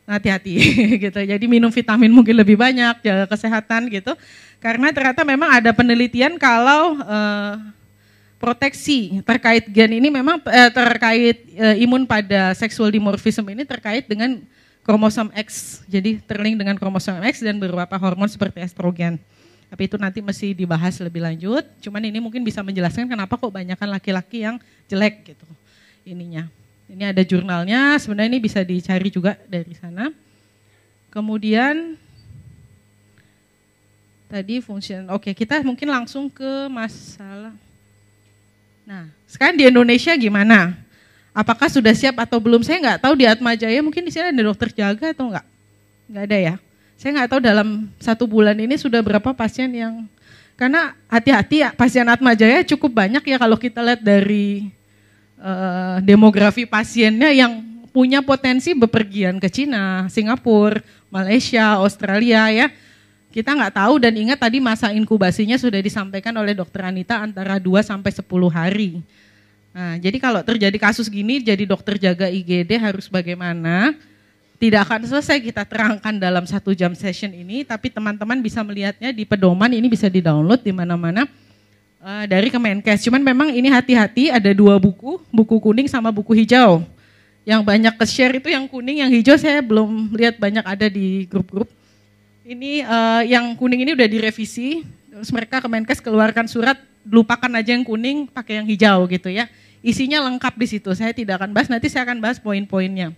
hati-hati 0.07 0.55
gitu. 1.03 1.19
Jadi 1.19 1.45
minum 1.45 1.69
vitamin 1.69 2.09
mungkin 2.09 2.35
lebih 2.39 2.55
banyak, 2.55 3.03
jaga 3.03 3.25
kesehatan 3.27 3.91
gitu. 3.91 4.15
Karena 4.57 4.89
ternyata 4.89 5.21
memang 5.27 5.51
ada 5.51 5.69
penelitian 5.75 6.39
kalau 6.39 6.97
uh, 7.03 7.59
proteksi 8.37 9.19
terkait 9.25 9.65
gen 9.67 9.97
ini 9.97 10.13
memang 10.13 10.37
eh, 10.45 10.69
terkait 10.69 11.37
eh, 11.57 11.75
imun 11.83 12.05
pada 12.05 12.53
seksual 12.53 12.93
dimorfism 12.93 13.43
ini 13.49 13.65
terkait 13.65 14.05
dengan 14.05 14.37
kromosom 14.87 15.27
X. 15.35 15.83
Jadi 15.91 16.23
terlink 16.23 16.55
dengan 16.55 16.79
kromosom 16.79 17.19
X 17.27 17.43
dan 17.43 17.59
beberapa 17.59 17.99
hormon 17.99 18.31
seperti 18.31 18.63
estrogen. 18.63 19.19
Tapi 19.67 19.83
itu 19.83 19.99
nanti 19.99 20.23
mesti 20.23 20.55
dibahas 20.55 20.95
lebih 21.03 21.19
lanjut. 21.19 21.67
Cuman 21.83 21.99
ini 22.07 22.23
mungkin 22.23 22.39
bisa 22.47 22.63
menjelaskan 22.63 23.11
kenapa 23.11 23.35
kok 23.35 23.51
banyakkan 23.51 23.91
laki-laki 23.91 24.47
yang 24.47 24.55
jelek 24.87 25.35
gitu 25.35 25.45
ininya. 26.07 26.47
Ini 26.87 27.11
ada 27.11 27.19
jurnalnya, 27.19 27.99
sebenarnya 27.99 28.31
ini 28.31 28.39
bisa 28.39 28.63
dicari 28.63 29.11
juga 29.11 29.35
dari 29.51 29.75
sana. 29.75 30.07
Kemudian 31.11 31.99
tadi 34.31 34.63
fungsi, 34.63 34.95
oke 35.11 35.35
kita 35.35 35.59
mungkin 35.67 35.91
langsung 35.91 36.31
ke 36.31 36.71
masalah 36.71 37.51
Nah, 38.87 39.03
sekarang 39.27 39.59
di 39.59 39.67
Indonesia 39.67 40.15
gimana? 40.15 40.71
Apakah 41.37 41.69
sudah 41.69 41.93
siap 41.93 42.17
atau 42.17 42.41
belum? 42.41 42.65
Saya 42.65 42.81
nggak 42.81 43.05
tahu 43.05 43.13
di 43.13 43.29
Atma 43.29 43.53
Jaya 43.53 43.77
mungkin 43.85 44.01
di 44.01 44.09
sini 44.09 44.33
ada 44.33 44.41
dokter 44.41 44.73
jaga 44.73 45.13
atau 45.13 45.29
nggak? 45.29 45.45
Nggak 46.09 46.23
ada 46.25 46.37
ya. 46.41 46.55
Saya 46.97 47.13
nggak 47.13 47.29
tahu 47.29 47.41
dalam 47.45 47.93
satu 48.01 48.25
bulan 48.25 48.57
ini 48.57 48.73
sudah 48.73 49.05
berapa 49.05 49.37
pasien 49.37 49.69
yang 49.69 50.09
karena 50.57 50.97
hati-hati 51.05 51.61
ya, 51.61 51.69
pasien 51.77 52.09
Atma 52.09 52.33
Jaya 52.33 52.65
cukup 52.65 52.89
banyak 52.89 53.21
ya 53.21 53.37
kalau 53.37 53.53
kita 53.53 53.85
lihat 53.85 54.01
dari 54.01 54.73
uh, 55.37 56.01
demografi 56.01 56.65
pasiennya 56.65 57.29
yang 57.29 57.61
punya 57.93 58.25
potensi 58.25 58.73
bepergian 58.73 59.37
ke 59.37 59.45
Cina, 59.53 60.09
Singapura, 60.09 60.81
Malaysia, 61.13 61.77
Australia 61.77 62.49
ya 62.49 62.67
kita 63.29 63.53
nggak 63.53 63.77
tahu 63.77 64.01
dan 64.01 64.17
ingat 64.17 64.41
tadi 64.41 64.57
masa 64.57 64.89
inkubasinya 64.89 65.61
sudah 65.61 65.77
disampaikan 65.77 66.33
oleh 66.33 66.57
dokter 66.57 66.81
Anita 66.81 67.21
antara 67.21 67.61
2 67.61 67.85
sampai 67.85 68.09
10 68.09 68.25
hari. 68.49 69.05
Nah, 69.75 69.95
jadi 70.01 70.17
kalau 70.17 70.41
terjadi 70.41 70.77
kasus 70.81 71.05
gini 71.07 71.39
jadi 71.43 71.63
dokter 71.67 71.95
jaga 72.01 72.27
IGD 72.27 72.75
harus 72.79 73.05
bagaimana? 73.07 73.93
Tidak 74.57 74.81
akan 74.81 75.05
selesai 75.05 75.37
kita 75.37 75.61
terangkan 75.69 76.17
dalam 76.17 76.41
satu 76.49 76.73
jam 76.73 76.97
session 76.97 77.29
ini, 77.29 77.61
tapi 77.61 77.93
teman-teman 77.93 78.41
bisa 78.41 78.65
melihatnya 78.65 79.13
di 79.13 79.21
pedoman 79.21 79.69
ini 79.69 79.85
bisa 79.85 80.09
di-download 80.09 80.65
di 80.65 80.73
mana-mana 80.73 81.29
uh, 82.01 82.25
dari 82.25 82.49
Kemenkes. 82.49 83.05
Cuman 83.05 83.21
memang 83.21 83.53
ini 83.53 83.69
hati-hati 83.69 84.33
ada 84.33 84.49
dua 84.57 84.81
buku, 84.81 85.21
buku 85.29 85.61
kuning 85.61 85.85
sama 85.85 86.09
buku 86.09 86.33
hijau. 86.33 86.81
Yang 87.45 87.61
banyak 87.63 87.93
ke-share 88.01 88.41
itu 88.41 88.49
yang 88.49 88.65
kuning, 88.65 89.05
yang 89.05 89.13
hijau 89.13 89.37
saya 89.37 89.61
belum 89.61 90.17
lihat 90.17 90.41
banyak 90.41 90.65
ada 90.65 90.89
di 90.89 91.29
grup-grup. 91.29 91.69
Ini 92.41 92.81
uh, 92.81 93.21
yang 93.29 93.53
kuning 93.59 93.85
ini 93.85 93.91
udah 93.93 94.07
direvisi, 94.09 94.81
terus 95.13 95.29
mereka 95.29 95.61
Kemenkes 95.61 96.01
keluarkan 96.01 96.49
surat, 96.49 96.81
lupakan 97.07 97.51
aja 97.55 97.73
yang 97.73 97.83
kuning, 97.83 98.27
pakai 98.27 98.61
yang 98.61 98.67
hijau 98.67 99.07
gitu 99.07 99.31
ya. 99.31 99.47
Isinya 99.81 100.19
lengkap 100.27 100.53
di 100.59 100.67
situ, 100.67 100.89
saya 100.93 101.15
tidak 101.15 101.39
akan 101.41 101.55
bahas, 101.55 101.71
nanti 101.71 101.87
saya 101.87 102.03
akan 102.03 102.19
bahas 102.19 102.37
poin-poinnya. 102.41 103.15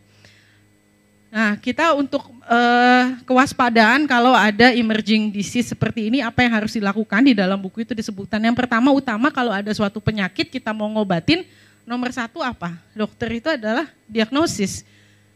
Nah, 1.29 1.61
kita 1.61 1.93
untuk 1.93 2.25
uh, 2.49 3.05
kewaspadaan 3.21 4.09
kalau 4.09 4.33
ada 4.33 4.73
emerging 4.73 5.29
disease 5.29 5.69
seperti 5.69 6.09
ini, 6.09 6.25
apa 6.25 6.41
yang 6.41 6.53
harus 6.57 6.73
dilakukan 6.73 7.21
di 7.21 7.37
dalam 7.37 7.61
buku 7.61 7.85
itu 7.85 7.93
disebutkan. 7.93 8.41
Yang 8.41 8.65
pertama, 8.65 8.89
utama 8.89 9.29
kalau 9.29 9.53
ada 9.53 9.69
suatu 9.69 10.01
penyakit 10.01 10.49
kita 10.49 10.73
mau 10.73 10.89
ngobatin, 10.89 11.45
nomor 11.85 12.09
satu 12.09 12.41
apa? 12.41 12.81
Dokter 12.97 13.29
itu 13.37 13.45
adalah 13.45 13.89
diagnosis. 14.09 14.81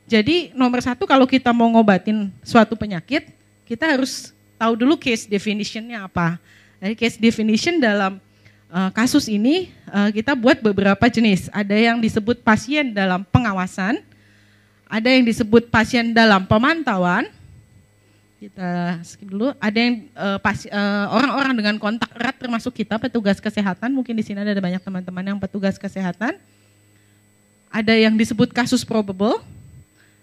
Jadi 0.10 0.50
nomor 0.58 0.82
satu 0.82 1.06
kalau 1.06 1.30
kita 1.30 1.54
mau 1.54 1.70
ngobatin 1.70 2.34
suatu 2.42 2.74
penyakit, 2.74 3.30
kita 3.64 3.86
harus 3.86 4.34
tahu 4.58 4.74
dulu 4.74 4.98
case 4.98 5.30
definitionnya 5.30 6.10
apa. 6.10 6.42
Jadi 6.82 6.94
case 6.98 7.18
definition 7.22 7.78
dalam 7.78 8.18
uh, 8.74 8.90
kasus 8.90 9.30
ini 9.30 9.70
uh, 9.94 10.10
kita 10.10 10.34
buat 10.34 10.58
beberapa 10.60 11.06
jenis. 11.06 11.48
Ada 11.54 11.78
yang 11.78 12.02
disebut 12.02 12.42
pasien 12.42 12.90
dalam 12.90 13.22
pengawasan, 13.30 14.02
ada 14.90 15.10
yang 15.14 15.22
disebut 15.24 15.70
pasien 15.70 16.10
dalam 16.12 16.50
pemantauan. 16.50 17.30
Kita 18.42 19.00
skip 19.08 19.32
dulu. 19.32 19.56
Ada 19.56 19.78
yang 19.80 19.96
uh, 20.20 21.06
orang-orang 21.16 21.54
dengan 21.56 21.76
kontak 21.80 22.12
erat 22.12 22.36
termasuk 22.36 22.76
kita 22.76 23.00
petugas 23.00 23.40
kesehatan. 23.40 23.94
Mungkin 23.96 24.20
di 24.20 24.24
sini 24.26 24.44
ada 24.44 24.60
banyak 24.60 24.84
teman-teman 24.84 25.24
yang 25.24 25.40
petugas 25.40 25.80
kesehatan. 25.80 26.36
Ada 27.72 27.94
yang 27.96 28.20
disebut 28.20 28.52
kasus 28.52 28.84
probable 28.84 29.40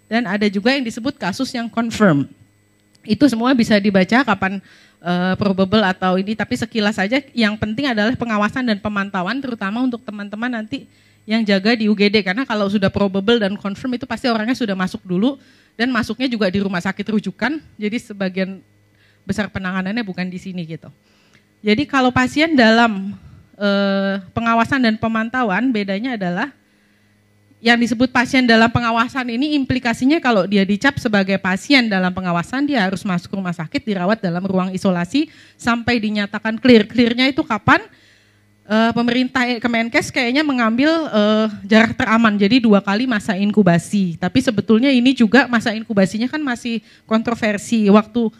dan 0.05 0.29
ada 0.29 0.45
juga 0.47 0.71
yang 0.71 0.85
disebut 0.85 1.17
kasus 1.17 1.49
yang 1.51 1.65
confirm. 1.67 2.29
Itu 3.01 3.25
semua 3.25 3.51
bisa 3.57 3.77
dibaca 3.81 4.21
kapan 4.21 4.61
uh, 5.01 5.33
probable 5.35 5.81
atau 5.81 6.17
ini, 6.21 6.37
tapi 6.37 6.53
sekilas 6.57 7.01
saja 7.01 7.17
yang 7.33 7.57
penting 7.57 7.89
adalah 7.89 8.13
pengawasan 8.13 8.65
dan 8.67 8.77
pemantauan 8.77 9.41
terutama 9.41 9.81
untuk 9.81 10.05
teman-teman 10.05 10.61
nanti 10.61 10.85
yang 11.25 11.45
jaga 11.45 11.77
di 11.77 11.85
UGD 11.85 12.25
karena 12.25 12.43
kalau 12.45 12.65
sudah 12.65 12.89
probable 12.89 13.37
dan 13.37 13.53
confirm 13.53 13.93
itu 13.97 14.09
pasti 14.09 14.25
orangnya 14.25 14.57
sudah 14.57 14.73
masuk 14.73 15.01
dulu 15.05 15.37
dan 15.77 15.93
masuknya 15.93 16.25
juga 16.25 16.49
di 16.49 16.59
rumah 16.61 16.81
sakit 16.81 17.05
rujukan. 17.13 17.61
Jadi 17.77 17.97
sebagian 18.01 18.61
besar 19.25 19.47
penanganannya 19.49 20.01
bukan 20.01 20.27
di 20.27 20.41
sini 20.41 20.65
gitu. 20.65 20.89
Jadi 21.61 21.85
kalau 21.85 22.09
pasien 22.09 22.57
dalam 22.57 23.13
eh, 23.53 24.17
pengawasan 24.33 24.81
dan 24.81 24.95
pemantauan 24.97 25.69
bedanya 25.69 26.17
adalah 26.17 26.49
yang 27.61 27.77
disebut 27.77 28.09
pasien 28.09 28.41
dalam 28.49 28.67
pengawasan 28.73 29.29
ini 29.29 29.53
implikasinya 29.53 30.17
kalau 30.17 30.49
dia 30.49 30.65
dicap 30.65 30.97
sebagai 30.97 31.37
pasien 31.37 31.85
dalam 31.85 32.09
pengawasan 32.09 32.65
dia 32.65 32.81
harus 32.81 33.05
masuk 33.05 33.37
rumah 33.37 33.53
sakit 33.53 33.85
dirawat 33.85 34.17
dalam 34.17 34.41
ruang 34.41 34.73
isolasi 34.73 35.29
sampai 35.61 36.01
dinyatakan 36.01 36.57
clear. 36.57 36.89
Clearnya 36.89 37.29
itu 37.29 37.45
kapan? 37.45 37.85
Uh, 38.71 38.93
pemerintah 38.95 39.43
Kemenkes 39.59 40.09
kayaknya 40.09 40.47
mengambil 40.47 40.89
uh, 41.11 41.51
jarak 41.67 41.91
teraman 41.91 42.39
jadi 42.39 42.57
dua 42.57 42.81
kali 42.81 43.05
masa 43.05 43.37
inkubasi. 43.37 44.17
Tapi 44.17 44.39
sebetulnya 44.41 44.89
ini 44.89 45.13
juga 45.13 45.45
masa 45.45 45.75
inkubasinya 45.75 46.25
kan 46.25 46.41
masih 46.41 46.81
kontroversi. 47.05 47.91
Waktu 47.93 48.31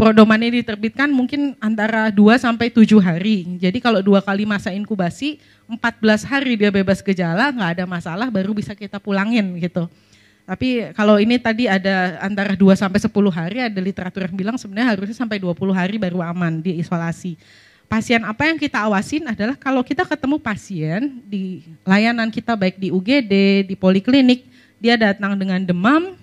Prodoman 0.00 0.40
ini 0.40 0.64
diterbitkan 0.64 1.12
mungkin 1.12 1.52
antara 1.60 2.08
2 2.08 2.40
sampai 2.40 2.72
7 2.72 2.88
hari. 3.04 3.44
Jadi 3.60 3.84
kalau 3.84 4.00
dua 4.00 4.24
kali 4.24 4.48
masa 4.48 4.72
inkubasi, 4.72 5.36
14 5.68 6.24
hari 6.24 6.56
dia 6.56 6.72
bebas 6.72 7.04
gejala, 7.04 7.52
nggak 7.52 7.70
ada 7.76 7.84
masalah, 7.84 8.32
baru 8.32 8.56
bisa 8.56 8.72
kita 8.72 8.96
pulangin 8.96 9.60
gitu. 9.60 9.92
Tapi 10.48 10.88
kalau 10.96 11.20
ini 11.20 11.36
tadi 11.36 11.68
ada 11.68 12.16
antara 12.24 12.56
2 12.56 12.72
sampai 12.80 12.96
10 12.96 13.12
hari, 13.28 13.60
ada 13.60 13.76
literatur 13.76 14.24
yang 14.24 14.32
bilang 14.40 14.56
sebenarnya 14.56 14.96
harusnya 14.96 15.20
sampai 15.20 15.36
20 15.36 15.52
hari 15.76 16.00
baru 16.00 16.24
aman 16.24 16.64
di 16.64 16.80
isolasi. 16.80 17.36
Pasien 17.84 18.24
apa 18.24 18.48
yang 18.48 18.56
kita 18.56 18.80
awasin 18.88 19.28
adalah 19.28 19.52
kalau 19.60 19.84
kita 19.84 20.08
ketemu 20.08 20.40
pasien 20.40 21.20
di 21.28 21.60
layanan 21.84 22.32
kita 22.32 22.56
baik 22.56 22.80
di 22.80 22.88
UGD, 22.88 23.68
di 23.68 23.76
poliklinik, 23.76 24.48
dia 24.80 24.96
datang 24.96 25.36
dengan 25.36 25.60
demam, 25.60 26.16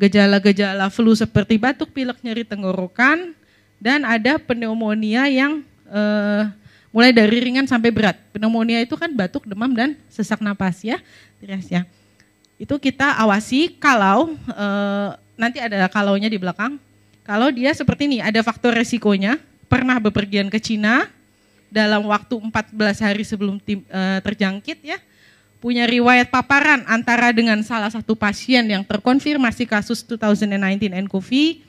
gejala-gejala 0.00 0.88
flu 0.88 1.12
seperti 1.12 1.60
batuk, 1.60 1.92
pilek, 1.92 2.24
nyeri 2.24 2.48
tenggorokan, 2.48 3.36
dan 3.76 4.08
ada 4.08 4.40
pneumonia 4.40 5.28
yang 5.28 5.60
uh, 5.92 6.48
mulai 6.88 7.12
dari 7.12 7.36
ringan 7.36 7.68
sampai 7.68 7.92
berat. 7.92 8.16
Pneumonia 8.32 8.80
itu 8.80 8.96
kan 8.96 9.12
batuk, 9.12 9.44
demam, 9.44 9.68
dan 9.76 9.92
sesak 10.08 10.40
napas 10.40 10.80
ya, 10.80 10.96
ya. 11.68 11.84
Itu 12.56 12.80
kita 12.80 13.20
awasi 13.20 13.76
kalau 13.76 14.32
uh, 14.56 15.08
nanti 15.36 15.60
ada 15.60 15.84
kalaunya 15.92 16.32
di 16.32 16.40
belakang. 16.40 16.80
Kalau 17.24 17.52
dia 17.52 17.76
seperti 17.76 18.08
ini, 18.08 18.18
ada 18.24 18.40
faktor 18.40 18.72
resikonya, 18.72 19.36
pernah 19.68 20.00
bepergian 20.00 20.48
ke 20.48 20.56
Cina 20.56 21.12
dalam 21.68 22.08
waktu 22.08 22.34
14 22.34 23.04
hari 23.04 23.22
sebelum 23.22 23.60
tim, 23.60 23.84
uh, 23.92 24.18
terjangkit 24.24 24.80
ya, 24.80 24.98
punya 25.60 25.84
riwayat 25.84 26.32
paparan 26.32 26.82
antara 26.88 27.30
dengan 27.36 27.60
salah 27.60 27.92
satu 27.92 28.16
pasien 28.16 28.64
yang 28.64 28.80
terkonfirmasi 28.80 29.68
kasus 29.68 30.00
2019 30.08 30.56
nCoV 31.04 31.60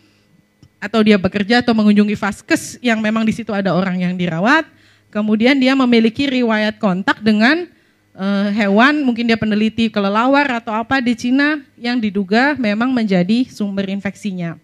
atau 0.82 1.04
dia 1.06 1.20
bekerja 1.20 1.62
atau 1.62 1.76
mengunjungi 1.78 2.16
vaskes 2.18 2.80
yang 2.82 3.04
memang 3.04 3.28
di 3.28 3.36
situ 3.36 3.54
ada 3.54 3.76
orang 3.76 4.02
yang 4.02 4.18
dirawat, 4.18 4.66
kemudian 5.14 5.60
dia 5.60 5.78
memiliki 5.78 6.26
riwayat 6.26 6.82
kontak 6.82 7.22
dengan 7.22 7.70
uh, 8.18 8.50
hewan, 8.50 9.06
mungkin 9.06 9.30
dia 9.30 9.38
peneliti 9.38 9.92
kelelawar 9.94 10.50
atau 10.58 10.74
apa 10.74 10.98
di 11.04 11.14
Cina 11.14 11.62
yang 11.78 12.02
diduga 12.02 12.58
memang 12.58 12.90
menjadi 12.90 13.46
sumber 13.52 13.92
infeksinya. 13.94 14.58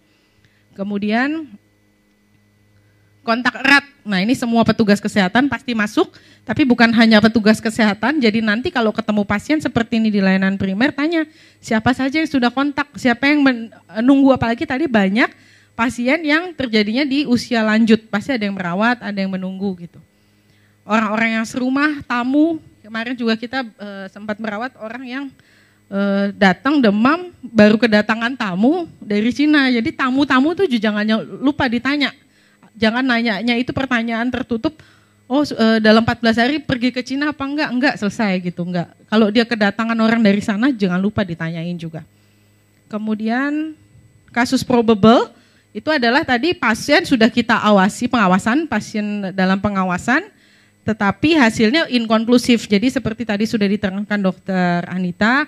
Kemudian 0.74 1.46
kontak 3.28 3.60
erat. 3.60 3.84
Nah 4.08 4.24
ini 4.24 4.32
semua 4.32 4.64
petugas 4.64 4.96
kesehatan 5.04 5.52
pasti 5.52 5.76
masuk, 5.76 6.16
tapi 6.48 6.64
bukan 6.64 6.88
hanya 6.96 7.20
petugas 7.20 7.60
kesehatan. 7.60 8.16
Jadi 8.24 8.40
nanti 8.40 8.72
kalau 8.72 8.88
ketemu 8.88 9.20
pasien 9.28 9.60
seperti 9.60 10.00
ini 10.00 10.08
di 10.08 10.24
layanan 10.24 10.56
primer, 10.56 10.96
tanya 10.96 11.28
siapa 11.60 11.92
saja 11.92 12.16
yang 12.16 12.24
sudah 12.24 12.48
kontak, 12.48 12.88
siapa 12.96 13.28
yang 13.28 13.44
menunggu. 13.44 14.32
Apalagi 14.32 14.64
tadi 14.64 14.88
banyak 14.88 15.28
pasien 15.76 16.24
yang 16.24 16.56
terjadinya 16.56 17.04
di 17.04 17.28
usia 17.28 17.60
lanjut, 17.60 18.08
pasti 18.08 18.32
ada 18.32 18.48
yang 18.48 18.56
merawat, 18.56 19.04
ada 19.04 19.18
yang 19.20 19.28
menunggu 19.28 19.76
gitu. 19.76 20.00
Orang-orang 20.88 21.36
yang 21.36 21.44
serumah, 21.44 22.00
tamu, 22.08 22.56
kemarin 22.80 23.12
juga 23.12 23.36
kita 23.36 23.60
e, 23.60 23.88
sempat 24.08 24.40
merawat 24.40 24.72
orang 24.80 25.04
yang 25.04 25.24
e, 25.92 26.32
datang 26.32 26.80
demam, 26.80 27.28
baru 27.44 27.76
kedatangan 27.76 28.32
tamu 28.40 28.88
dari 29.04 29.28
Cina. 29.36 29.68
Jadi 29.68 29.92
tamu-tamu 29.92 30.56
tuh 30.56 30.64
jangan 30.64 31.04
lupa 31.44 31.68
ditanya 31.68 32.08
jangan 32.78 33.02
nanyanya 33.02 33.58
itu 33.58 33.74
pertanyaan 33.74 34.30
tertutup. 34.30 34.78
Oh, 35.28 35.44
uh, 35.44 35.76
dalam 35.76 36.00
14 36.00 36.40
hari 36.40 36.56
pergi 36.56 36.88
ke 36.88 37.04
Cina 37.04 37.36
apa 37.36 37.44
enggak? 37.44 37.68
Enggak, 37.68 37.94
selesai 38.00 38.40
gitu, 38.40 38.64
enggak. 38.64 38.88
Kalau 39.12 39.28
dia 39.28 39.44
kedatangan 39.44 39.98
orang 40.00 40.24
dari 40.24 40.40
sana 40.40 40.72
jangan 40.72 40.96
lupa 40.96 41.20
ditanyain 41.20 41.76
juga. 41.76 42.00
Kemudian 42.88 43.76
kasus 44.32 44.64
probable 44.64 45.28
itu 45.76 45.92
adalah 45.92 46.24
tadi 46.24 46.56
pasien 46.56 47.04
sudah 47.04 47.28
kita 47.28 47.60
awasi 47.60 48.08
pengawasan, 48.08 48.64
pasien 48.64 49.28
dalam 49.36 49.60
pengawasan 49.60 50.24
tetapi 50.88 51.36
hasilnya 51.36 51.84
inkonklusif. 51.92 52.64
Jadi 52.64 52.88
seperti 52.88 53.28
tadi 53.28 53.44
sudah 53.44 53.68
diterangkan 53.68 54.24
dokter 54.24 54.88
Anita, 54.88 55.44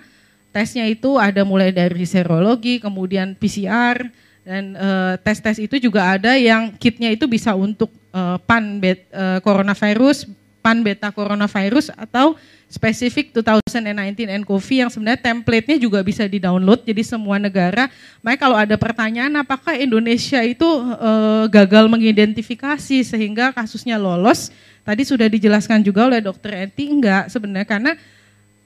tesnya 0.53 0.85
itu 0.85 1.17
ada 1.17 1.41
mulai 1.49 1.73
dari 1.73 2.05
serologi, 2.05 2.77
kemudian 2.77 3.33
PCR, 3.33 4.05
dan 4.41 4.73
uh, 4.75 5.15
tes-tes 5.21 5.61
itu 5.61 5.77
juga 5.77 6.17
ada 6.17 6.33
yang 6.35 6.73
kitnya 6.81 7.13
itu 7.13 7.29
bisa 7.29 7.53
untuk 7.53 7.93
uh, 8.11 8.41
pan 8.43 8.81
bet, 8.81 9.05
uh, 9.13 9.39
coronavirus, 9.45 10.27
pan 10.61 10.81
beta 10.81 11.13
coronavirus 11.13 11.93
atau 11.97 12.37
spesifik 12.71 13.35
2019 13.35 14.31
nCoV 14.47 14.69
yang 14.87 14.91
sebenarnya 14.93 15.19
template-nya 15.19 15.77
juga 15.81 16.07
bisa 16.07 16.23
di-download 16.23 16.87
jadi 16.87 17.03
semua 17.03 17.43
negara. 17.43 17.91
Makanya 18.23 18.41
kalau 18.41 18.57
ada 18.57 18.77
pertanyaan 18.79 19.35
apakah 19.43 19.75
Indonesia 19.75 20.39
itu 20.47 20.69
uh, 20.95 21.51
gagal 21.51 21.91
mengidentifikasi 21.91 23.03
sehingga 23.03 23.51
kasusnya 23.51 23.99
lolos, 23.99 24.55
tadi 24.87 25.03
sudah 25.03 25.27
dijelaskan 25.27 25.83
juga 25.83 26.07
oleh 26.07 26.23
Dokter 26.23 26.71
Eti 26.71 26.87
enggak 26.87 27.27
sebenarnya 27.27 27.67
karena 27.67 27.93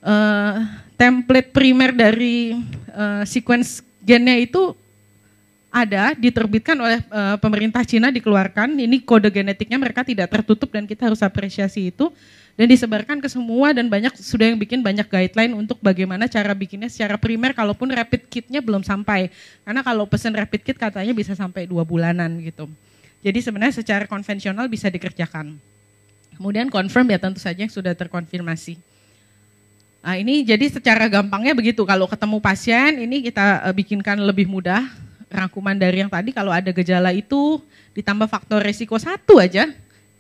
uh, 0.04 0.54
template 1.00 1.50
primer 1.50 1.96
dari 1.96 2.60
uh, 2.92 3.24
sequence 3.24 3.80
gennya 4.04 4.36
itu 4.36 4.76
ada 5.74 6.14
diterbitkan 6.14 6.78
oleh 6.78 7.02
uh, 7.10 7.34
pemerintah 7.42 7.82
Cina 7.82 8.14
dikeluarkan. 8.14 8.78
Ini 8.78 9.02
kode 9.02 9.26
genetiknya 9.34 9.74
mereka 9.74 10.06
tidak 10.06 10.30
tertutup 10.30 10.70
dan 10.70 10.86
kita 10.86 11.10
harus 11.10 11.18
apresiasi 11.18 11.90
itu. 11.90 12.14
Dan 12.54 12.70
disebarkan 12.70 13.18
ke 13.18 13.26
semua 13.26 13.74
dan 13.74 13.90
banyak 13.90 14.14
sudah 14.14 14.46
yang 14.46 14.54
bikin 14.54 14.78
banyak 14.78 15.10
guideline 15.10 15.58
untuk 15.58 15.82
bagaimana 15.82 16.30
cara 16.30 16.54
bikinnya 16.54 16.86
secara 16.86 17.18
primer 17.18 17.50
kalaupun 17.50 17.90
rapid 17.90 18.30
kitnya 18.30 18.62
belum 18.62 18.86
sampai. 18.86 19.34
Karena 19.66 19.82
kalau 19.82 20.06
pesan 20.06 20.38
rapid 20.38 20.62
kit 20.62 20.78
katanya 20.78 21.10
bisa 21.10 21.34
sampai 21.34 21.66
dua 21.66 21.82
bulanan 21.82 22.38
gitu. 22.38 22.70
Jadi 23.26 23.42
sebenarnya 23.42 23.82
secara 23.82 24.06
konvensional 24.06 24.70
bisa 24.70 24.86
dikerjakan. 24.86 25.58
Kemudian 26.38 26.70
confirm 26.70 27.10
ya 27.10 27.18
tentu 27.18 27.42
saja 27.42 27.58
yang 27.58 27.74
sudah 27.74 27.90
terkonfirmasi. 27.90 28.78
Nah 30.06 30.14
ini 30.14 30.46
jadi 30.46 30.70
secara 30.70 31.10
gampangnya 31.10 31.58
begitu. 31.58 31.82
Kalau 31.82 32.06
ketemu 32.06 32.38
pasien 32.38 33.02
ini 33.02 33.26
kita 33.26 33.66
uh, 33.66 33.74
bikinkan 33.74 34.22
lebih 34.22 34.46
mudah 34.46 34.86
rangkuman 35.34 35.74
dari 35.74 36.06
yang 36.06 36.10
tadi 36.10 36.30
kalau 36.30 36.54
ada 36.54 36.70
gejala 36.70 37.10
itu 37.10 37.58
ditambah 37.98 38.30
faktor 38.30 38.62
resiko 38.62 38.94
satu 38.94 39.42
aja 39.42 39.66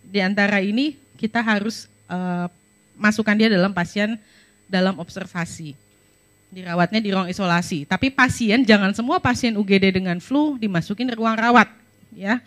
di 0.02 0.18
antara 0.18 0.58
ini 0.58 0.98
kita 1.14 1.38
harus 1.38 1.86
uh, 2.10 2.50
masukkan 2.98 3.38
dia 3.38 3.46
dalam 3.46 3.70
pasien 3.70 4.18
dalam 4.66 4.98
observasi 4.98 5.78
dirawatnya 6.50 6.98
di 6.98 7.10
ruang 7.14 7.30
isolasi 7.30 7.86
tapi 7.86 8.10
pasien 8.10 8.66
jangan 8.66 8.90
semua 8.90 9.22
pasien 9.22 9.54
UGD 9.54 10.02
dengan 10.02 10.18
flu 10.18 10.58
dimasukin 10.58 11.10
ruang 11.14 11.38
rawat 11.38 11.70
ya 12.14 12.42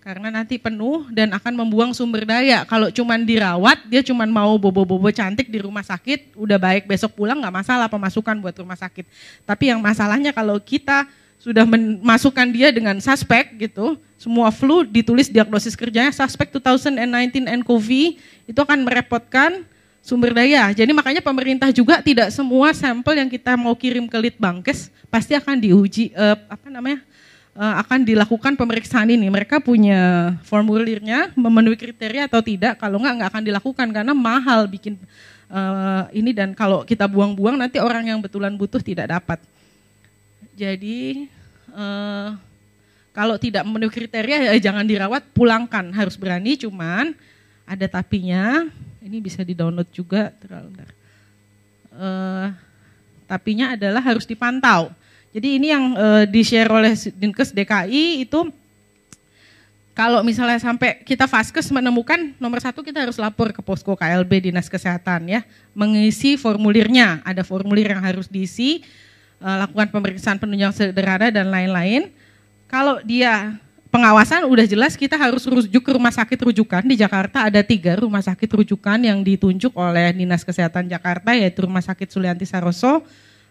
karena 0.00 0.32
nanti 0.32 0.56
penuh 0.56 1.04
dan 1.12 1.28
akan 1.36 1.60
membuang 1.60 1.92
sumber 1.92 2.24
daya. 2.24 2.64
Kalau 2.64 2.88
cuman 2.88 3.20
dirawat, 3.20 3.84
dia 3.84 4.00
cuman 4.00 4.32
mau 4.32 4.56
bobo-bobo 4.56 5.12
cantik 5.12 5.52
di 5.52 5.60
rumah 5.60 5.84
sakit, 5.84 6.40
udah 6.40 6.56
baik 6.56 6.88
besok 6.88 7.20
pulang 7.20 7.36
nggak 7.36 7.52
masalah 7.52 7.84
pemasukan 7.84 8.40
buat 8.40 8.56
rumah 8.56 8.80
sakit. 8.80 9.04
Tapi 9.44 9.68
yang 9.68 9.80
masalahnya 9.84 10.32
kalau 10.32 10.56
kita 10.56 11.04
sudah 11.40 11.64
memasukkan 11.64 12.52
dia 12.52 12.68
dengan 12.68 13.00
suspek 13.00 13.56
gitu, 13.56 13.96
semua 14.20 14.52
flu 14.52 14.84
ditulis 14.84 15.32
diagnosis 15.32 15.72
kerjanya 15.72 16.12
suspek 16.12 16.52
2019 16.52 17.00
nCoV 17.64 17.88
itu 18.44 18.60
akan 18.60 18.84
merepotkan 18.84 19.64
sumber 20.04 20.36
daya. 20.36 20.68
Jadi 20.76 20.92
makanya 20.92 21.24
pemerintah 21.24 21.72
juga 21.72 22.04
tidak 22.04 22.28
semua 22.28 22.76
sampel 22.76 23.16
yang 23.16 23.28
kita 23.32 23.56
mau 23.56 23.72
kirim 23.72 24.04
ke 24.04 24.20
Litbangkes 24.20 24.92
pasti 25.08 25.32
akan 25.32 25.56
diuji 25.56 26.12
uh, 26.12 26.36
apa 26.44 26.68
namanya? 26.68 27.00
Uh, 27.50 27.82
akan 27.82 28.04
dilakukan 28.04 28.52
pemeriksaan 28.54 29.08
ini. 29.08 29.26
Mereka 29.26 29.64
punya 29.64 30.32
formulirnya 30.44 31.32
memenuhi 31.32 31.80
kriteria 31.80 32.28
atau 32.28 32.44
tidak. 32.44 32.76
Kalau 32.76 33.00
enggak 33.00 33.14
enggak 33.16 33.30
akan 33.32 33.42
dilakukan 33.48 33.86
karena 33.90 34.12
mahal 34.12 34.68
bikin 34.68 35.00
uh, 35.48 36.04
ini 36.12 36.36
dan 36.36 36.52
kalau 36.52 36.84
kita 36.84 37.08
buang-buang 37.08 37.56
nanti 37.56 37.80
orang 37.80 38.06
yang 38.06 38.20
betulan 38.20 38.52
butuh 38.54 38.84
tidak 38.84 39.08
dapat. 39.08 39.40
Jadi 40.60 41.24
uh, 41.72 42.36
kalau 43.16 43.40
tidak 43.40 43.64
memenuhi 43.64 43.88
kriteria 43.88 44.52
ya 44.52 44.52
jangan 44.60 44.84
dirawat, 44.84 45.24
pulangkan. 45.32 45.88
Harus 45.96 46.20
berani, 46.20 46.60
cuman 46.60 47.16
ada 47.64 47.88
tapinya. 47.88 48.68
Ini 49.00 49.24
bisa 49.24 49.40
di-download 49.40 49.88
juga. 49.88 50.36
Uh, 51.96 52.52
tapinya 53.24 53.72
adalah 53.72 54.04
harus 54.04 54.28
dipantau. 54.28 54.92
Jadi 55.32 55.56
ini 55.56 55.72
yang 55.72 55.96
uh, 55.96 56.28
di-share 56.28 56.68
oleh 56.68 56.92
Dinkes 57.16 57.56
DKI 57.56 58.28
itu 58.28 58.52
kalau 59.96 60.20
misalnya 60.20 60.60
sampai 60.60 61.00
kita 61.08 61.24
vaskes 61.24 61.72
menemukan 61.72 62.36
nomor 62.36 62.60
satu 62.60 62.84
kita 62.84 63.08
harus 63.08 63.16
lapor 63.16 63.52
ke 63.52 63.60
posko 63.64 63.96
KLB 63.96 64.50
dinas 64.50 64.70
kesehatan 64.70 65.28
ya 65.28 65.40
mengisi 65.76 66.40
formulirnya 66.40 67.20
ada 67.26 67.44
formulir 67.44 67.90
yang 67.90 68.00
harus 68.00 68.30
diisi 68.30 68.80
lakukan 69.40 69.88
pemeriksaan 69.88 70.36
penunjang 70.36 70.72
sederhana 70.76 71.32
dan 71.32 71.48
lain-lain. 71.48 72.12
Kalau 72.68 73.00
dia 73.00 73.56
pengawasan 73.90 74.46
udah 74.46 74.66
jelas 74.68 74.94
kita 74.94 75.18
harus 75.18 75.42
rujuk 75.42 75.82
ke 75.82 75.90
rumah 75.90 76.14
sakit 76.14 76.38
rujukan 76.38 76.86
di 76.86 76.94
Jakarta 76.94 77.50
ada 77.50 77.58
tiga 77.66 77.98
rumah 77.98 78.22
sakit 78.22 78.46
rujukan 78.46 78.98
yang 79.02 79.18
ditunjuk 79.24 79.74
oleh 79.74 80.14
Dinas 80.14 80.46
Kesehatan 80.46 80.86
Jakarta 80.86 81.34
yaitu 81.34 81.66
Rumah 81.66 81.82
Sakit 81.82 82.06
Sulianti 82.06 82.46
Saroso, 82.46 83.02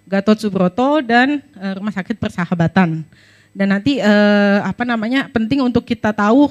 Gatot 0.08 0.40
Subroto 0.40 1.04
dan 1.04 1.44
uh, 1.60 1.74
Rumah 1.76 1.92
Sakit 1.92 2.16
Persahabatan. 2.16 3.04
Dan 3.52 3.68
nanti 3.74 4.00
uh, 4.00 4.64
apa 4.64 4.88
namanya 4.88 5.28
penting 5.28 5.60
untuk 5.60 5.84
kita 5.84 6.16
tahu 6.16 6.48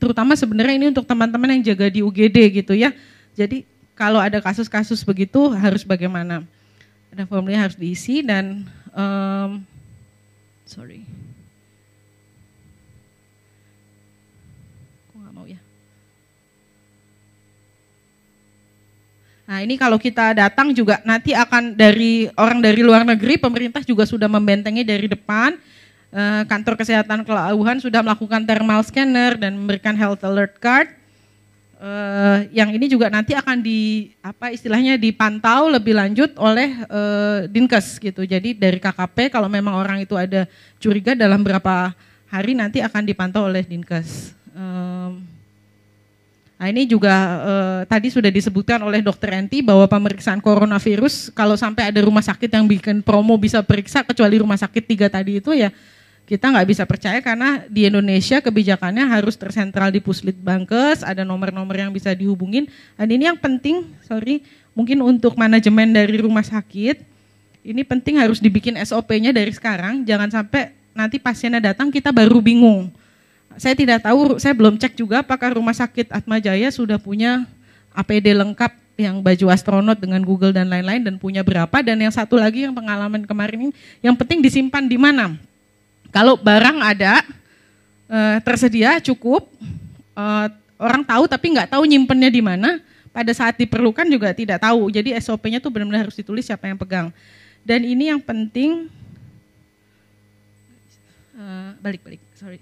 terutama 0.00 0.32
sebenarnya 0.34 0.74
ini 0.80 0.86
untuk 0.88 1.04
teman-teman 1.04 1.54
yang 1.54 1.62
jaga 1.70 1.86
di 1.92 2.00
UGD 2.02 2.64
gitu 2.64 2.72
ya. 2.74 2.90
Jadi 3.36 3.62
kalau 3.92 4.18
ada 4.18 4.40
kasus-kasus 4.40 5.04
begitu 5.04 5.52
harus 5.52 5.84
bagaimana? 5.84 6.42
Ada 7.10 7.26
formulir 7.26 7.58
harus 7.58 7.74
diisi 7.74 8.22
dan 8.22 8.62
um, 8.94 9.62
sorry 10.66 11.02
ya 15.46 15.58
Nah 19.50 19.66
ini 19.66 19.74
kalau 19.74 19.98
kita 19.98 20.30
datang 20.30 20.70
juga 20.70 21.02
nanti 21.02 21.34
akan 21.34 21.74
dari 21.74 22.30
orang 22.38 22.62
dari 22.62 22.86
luar 22.86 23.02
negeri, 23.02 23.34
pemerintah 23.34 23.82
juga 23.82 24.06
sudah 24.06 24.30
membentengi 24.30 24.86
dari 24.86 25.10
depan. 25.10 25.58
Eh, 26.14 26.42
kantor 26.46 26.78
kesehatan 26.78 27.26
Kelauhan 27.26 27.82
sudah 27.82 27.98
melakukan 27.98 28.46
thermal 28.46 28.86
scanner 28.86 29.34
dan 29.34 29.58
memberikan 29.58 29.98
health 29.98 30.22
alert 30.22 30.54
card. 30.62 30.99
Uh, 31.80 32.44
yang 32.52 32.68
ini 32.76 32.92
juga 32.92 33.08
nanti 33.08 33.32
akan 33.32 33.64
di 33.64 34.12
apa 34.20 34.52
istilahnya 34.52 35.00
dipantau 35.00 35.72
lebih 35.72 35.96
lanjut 35.96 36.36
oleh 36.36 36.76
uh, 36.92 37.48
dinkes 37.48 37.96
gitu. 37.96 38.28
Jadi 38.28 38.52
dari 38.52 38.76
KKP 38.76 39.32
kalau 39.32 39.48
memang 39.48 39.72
orang 39.80 40.04
itu 40.04 40.12
ada 40.12 40.44
curiga 40.76 41.16
dalam 41.16 41.40
berapa 41.40 41.96
hari 42.28 42.52
nanti 42.52 42.84
akan 42.84 43.00
dipantau 43.00 43.48
oleh 43.48 43.64
dinkes. 43.64 44.36
Um, 44.52 45.24
Nah 46.60 46.68
ini 46.68 46.84
juga 46.84 47.40
uh, 47.40 47.80
tadi 47.88 48.12
sudah 48.12 48.28
disebutkan 48.28 48.76
oleh 48.84 49.00
dokter 49.00 49.32
Enti 49.32 49.64
bahwa 49.64 49.88
pemeriksaan 49.88 50.44
coronavirus 50.44 51.32
kalau 51.32 51.56
sampai 51.56 51.88
ada 51.88 52.04
rumah 52.04 52.20
sakit 52.20 52.52
yang 52.52 52.68
bikin 52.68 53.00
promo 53.00 53.32
bisa 53.40 53.64
periksa 53.64 54.04
kecuali 54.04 54.36
rumah 54.36 54.60
sakit 54.60 54.84
tiga 54.84 55.08
tadi 55.08 55.40
itu 55.40 55.56
ya 55.56 55.72
kita 56.30 56.46
nggak 56.46 56.68
bisa 56.70 56.86
percaya 56.86 57.18
karena 57.18 57.66
di 57.66 57.90
Indonesia 57.90 58.38
kebijakannya 58.38 59.02
harus 59.02 59.34
tersentral 59.34 59.90
di 59.90 59.98
Puslit 59.98 60.38
Bankes, 60.38 61.02
ada 61.02 61.26
nomor-nomor 61.26 61.74
yang 61.74 61.90
bisa 61.90 62.14
dihubungin. 62.14 62.70
Dan 62.94 63.10
ini 63.10 63.26
yang 63.26 63.34
penting, 63.34 63.90
sorry, 64.06 64.46
mungkin 64.70 65.02
untuk 65.02 65.34
manajemen 65.34 65.90
dari 65.90 66.22
rumah 66.22 66.46
sakit, 66.46 67.02
ini 67.66 67.82
penting 67.82 68.22
harus 68.22 68.38
dibikin 68.38 68.78
SOP-nya 68.78 69.34
dari 69.34 69.50
sekarang, 69.50 70.06
jangan 70.06 70.30
sampai 70.30 70.70
nanti 70.94 71.18
pasiennya 71.18 71.74
datang 71.74 71.90
kita 71.90 72.14
baru 72.14 72.38
bingung. 72.38 72.94
Saya 73.58 73.74
tidak 73.74 74.06
tahu, 74.06 74.38
saya 74.38 74.54
belum 74.54 74.78
cek 74.78 74.94
juga 74.94 75.26
apakah 75.26 75.58
Rumah 75.58 75.74
Sakit 75.74 76.14
Atma 76.14 76.38
Jaya 76.38 76.70
sudah 76.70 77.02
punya 77.02 77.42
APD 77.90 78.38
lengkap 78.38 78.70
yang 78.94 79.18
baju 79.18 79.50
astronot 79.50 79.98
dengan 79.98 80.22
Google 80.22 80.54
dan 80.54 80.70
lain-lain 80.70 81.02
dan 81.02 81.18
punya 81.18 81.42
berapa. 81.42 81.74
Dan 81.82 81.98
yang 81.98 82.14
satu 82.14 82.38
lagi 82.38 82.70
yang 82.70 82.74
pengalaman 82.78 83.26
kemarin 83.26 83.66
ini 83.66 83.70
yang 83.98 84.14
penting 84.14 84.38
disimpan 84.38 84.86
di 84.86 84.94
mana 84.94 85.49
kalau 86.10 86.34
barang 86.38 86.78
ada 86.82 87.22
eh, 88.10 88.38
tersedia 88.42 88.98
cukup. 89.02 89.46
Eh, 90.14 90.46
orang 90.80 91.04
tahu 91.04 91.28
tapi 91.28 91.46
nggak 91.52 91.76
tahu 91.76 91.84
nyimpennya 91.84 92.30
di 92.32 92.40
mana 92.40 92.80
pada 93.10 93.30
saat 93.34 93.58
diperlukan 93.58 94.06
juga 94.10 94.34
tidak 94.34 94.62
tahu. 94.62 94.90
Jadi 94.90 95.14
SOP-nya 95.18 95.58
tuh 95.62 95.70
benar-benar 95.70 96.08
harus 96.08 96.18
ditulis 96.18 96.46
siapa 96.46 96.66
yang 96.66 96.78
pegang. 96.78 97.08
Dan 97.62 97.84
ini 97.86 98.10
yang 98.10 98.20
penting 98.22 98.90
eh, 101.38 101.70
balik-balik 101.78 102.22
sorry. 102.34 102.58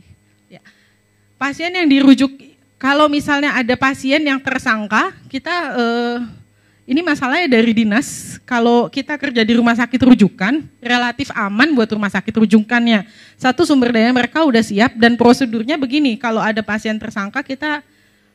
Ya. 0.49 0.61
Pasien 1.39 1.71
yang 1.73 1.87
dirujuk 1.87 2.31
kalau 2.79 3.11
misalnya 3.11 3.59
ada 3.59 3.75
pasien 3.75 4.23
yang 4.23 4.39
tersangka, 4.39 5.11
kita 5.27 5.55
eh, 5.75 6.17
ini 6.89 7.05
masalahnya 7.05 7.61
dari 7.61 7.77
dinas. 7.77 8.41
Kalau 8.49 8.89
kita 8.89 9.21
kerja 9.21 9.45
di 9.45 9.53
rumah 9.61 9.77
sakit 9.77 10.01
rujukan, 10.09 10.65
relatif 10.81 11.29
aman 11.37 11.77
buat 11.77 11.85
rumah 11.93 12.09
sakit 12.09 12.33
rujukannya. 12.33 13.05
Satu 13.37 13.69
sumber 13.69 13.93
daya 13.93 14.09
mereka 14.09 14.41
udah 14.41 14.65
siap 14.65 14.97
dan 14.97 15.21
prosedurnya 15.21 15.77
begini. 15.77 16.17
Kalau 16.17 16.41
ada 16.41 16.65
pasien 16.65 16.97
tersangka, 16.97 17.45
kita 17.45 17.85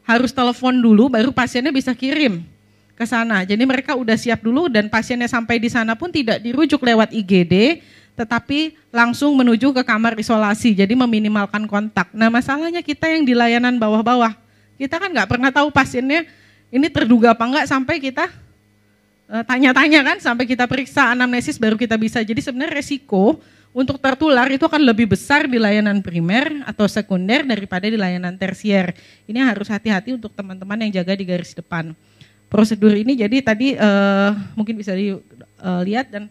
harus 0.05 0.29
telepon 0.29 0.69
dulu, 0.69 1.09
baru 1.09 1.33
pasiennya 1.33 1.73
bisa 1.73 1.97
kirim 1.97 2.45
ke 2.93 3.09
sana. 3.09 3.41
Jadi 3.41 3.65
mereka 3.65 3.97
udah 3.97 4.13
siap 4.13 4.45
dulu 4.45 4.69
dan 4.69 4.85
pasiennya 4.85 5.25
sampai 5.25 5.57
di 5.57 5.73
sana 5.73 5.97
pun 5.97 6.13
tidak 6.13 6.37
dirujuk 6.37 6.77
lewat 6.85 7.09
IGD, 7.09 7.81
tetapi 8.13 8.77
langsung 8.93 9.33
menuju 9.33 9.73
ke 9.73 9.81
kamar 9.81 10.13
isolasi, 10.21 10.77
jadi 10.77 10.93
meminimalkan 10.93 11.65
kontak. 11.65 12.13
Nah 12.13 12.29
masalahnya 12.29 12.85
kita 12.85 13.09
yang 13.09 13.25
di 13.25 13.33
layanan 13.33 13.81
bawah-bawah, 13.81 14.37
kita 14.77 15.01
kan 15.01 15.09
nggak 15.09 15.25
pernah 15.25 15.49
tahu 15.49 15.73
pasiennya 15.73 16.29
ini 16.69 16.85
terduga 16.89 17.33
apa 17.33 17.45
enggak 17.49 17.65
sampai 17.65 17.97
kita 17.97 18.42
tanya-tanya 19.41 20.05
kan, 20.05 20.17
sampai 20.21 20.45
kita 20.45 20.69
periksa 20.69 21.09
anamnesis 21.17 21.57
baru 21.57 21.73
kita 21.73 21.97
bisa. 21.97 22.21
Jadi 22.21 22.37
sebenarnya 22.37 22.77
resiko 22.77 23.41
untuk 23.73 23.97
tertular 23.97 24.45
itu 24.53 24.61
akan 24.69 24.85
lebih 24.85 25.09
besar 25.09 25.49
di 25.49 25.57
layanan 25.57 25.97
primer 26.05 26.61
atau 26.69 26.85
sekunder 26.85 27.41
daripada 27.41 27.89
di 27.89 27.97
layanan 27.97 28.37
tersier. 28.37 28.93
Ini 29.25 29.41
harus 29.41 29.65
hati-hati 29.65 30.13
untuk 30.13 30.29
teman-teman 30.37 30.77
yang 30.85 31.01
jaga 31.01 31.17
di 31.17 31.25
garis 31.25 31.57
depan. 31.57 31.97
Prosedur 32.53 32.93
ini 32.93 33.17
jadi 33.17 33.41
tadi 33.41 33.73
uh, 33.73 34.37
mungkin 34.53 34.77
bisa 34.77 34.93
dilihat 34.93 36.05
uh, 36.05 36.13
dan 36.13 36.23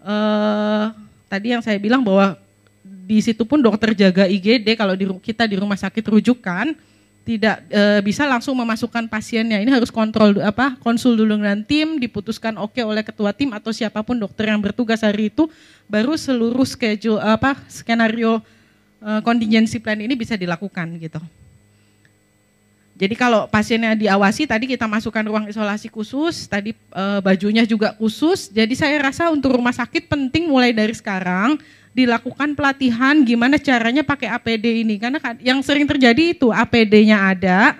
uh, 0.00 0.96
tadi 1.28 1.52
yang 1.52 1.60
saya 1.60 1.76
bilang 1.76 2.00
bahwa 2.00 2.40
di 3.04 3.20
situ 3.20 3.44
pun 3.44 3.60
dokter 3.60 3.92
jaga 3.92 4.24
IGD 4.24 4.72
kalau 4.72 4.96
di, 4.96 5.04
kita 5.20 5.44
di 5.44 5.60
rumah 5.60 5.76
sakit 5.76 6.00
rujukan 6.00 6.72
tidak 7.24 7.64
e, 7.72 8.04
bisa 8.04 8.28
langsung 8.28 8.52
memasukkan 8.52 9.08
pasiennya. 9.08 9.64
Ini 9.64 9.72
harus 9.72 9.88
kontrol 9.88 10.36
apa 10.44 10.76
konsul 10.84 11.16
dulu 11.16 11.40
dengan 11.40 11.64
tim, 11.64 11.96
diputuskan 11.96 12.60
oke 12.60 12.76
okay 12.76 12.84
oleh 12.84 13.00
ketua 13.00 13.32
tim 13.32 13.50
atau 13.56 13.72
siapa 13.72 14.04
pun 14.04 14.20
dokter 14.20 14.52
yang 14.52 14.60
bertugas 14.60 15.00
hari 15.00 15.32
itu, 15.32 15.48
baru 15.88 16.14
seluruh 16.20 16.68
schedule 16.68 17.16
apa 17.18 17.56
skenario 17.66 18.44
e, 19.00 19.10
contingency 19.24 19.80
plan 19.80 19.96
ini 19.96 20.12
bisa 20.12 20.36
dilakukan 20.36 21.00
gitu. 21.00 21.18
Jadi 22.94 23.18
kalau 23.18 23.50
pasiennya 23.50 23.98
diawasi 23.98 24.46
tadi 24.46 24.70
kita 24.70 24.86
masukkan 24.86 25.26
ruang 25.26 25.50
isolasi 25.50 25.90
khusus, 25.90 26.46
tadi 26.46 26.76
e, 26.76 27.04
bajunya 27.24 27.64
juga 27.64 27.96
khusus. 27.96 28.52
Jadi 28.52 28.76
saya 28.76 29.00
rasa 29.00 29.32
untuk 29.32 29.56
rumah 29.56 29.74
sakit 29.74 30.06
penting 30.06 30.46
mulai 30.46 30.70
dari 30.76 30.92
sekarang 30.92 31.56
dilakukan 31.94 32.58
pelatihan 32.58 33.22
gimana 33.22 33.54
caranya 33.56 34.02
pakai 34.02 34.26
APD 34.34 34.82
ini 34.82 34.98
karena 34.98 35.22
kan 35.22 35.38
yang 35.38 35.62
sering 35.62 35.86
terjadi 35.86 36.34
itu 36.34 36.50
APD-nya 36.50 37.16
ada 37.32 37.78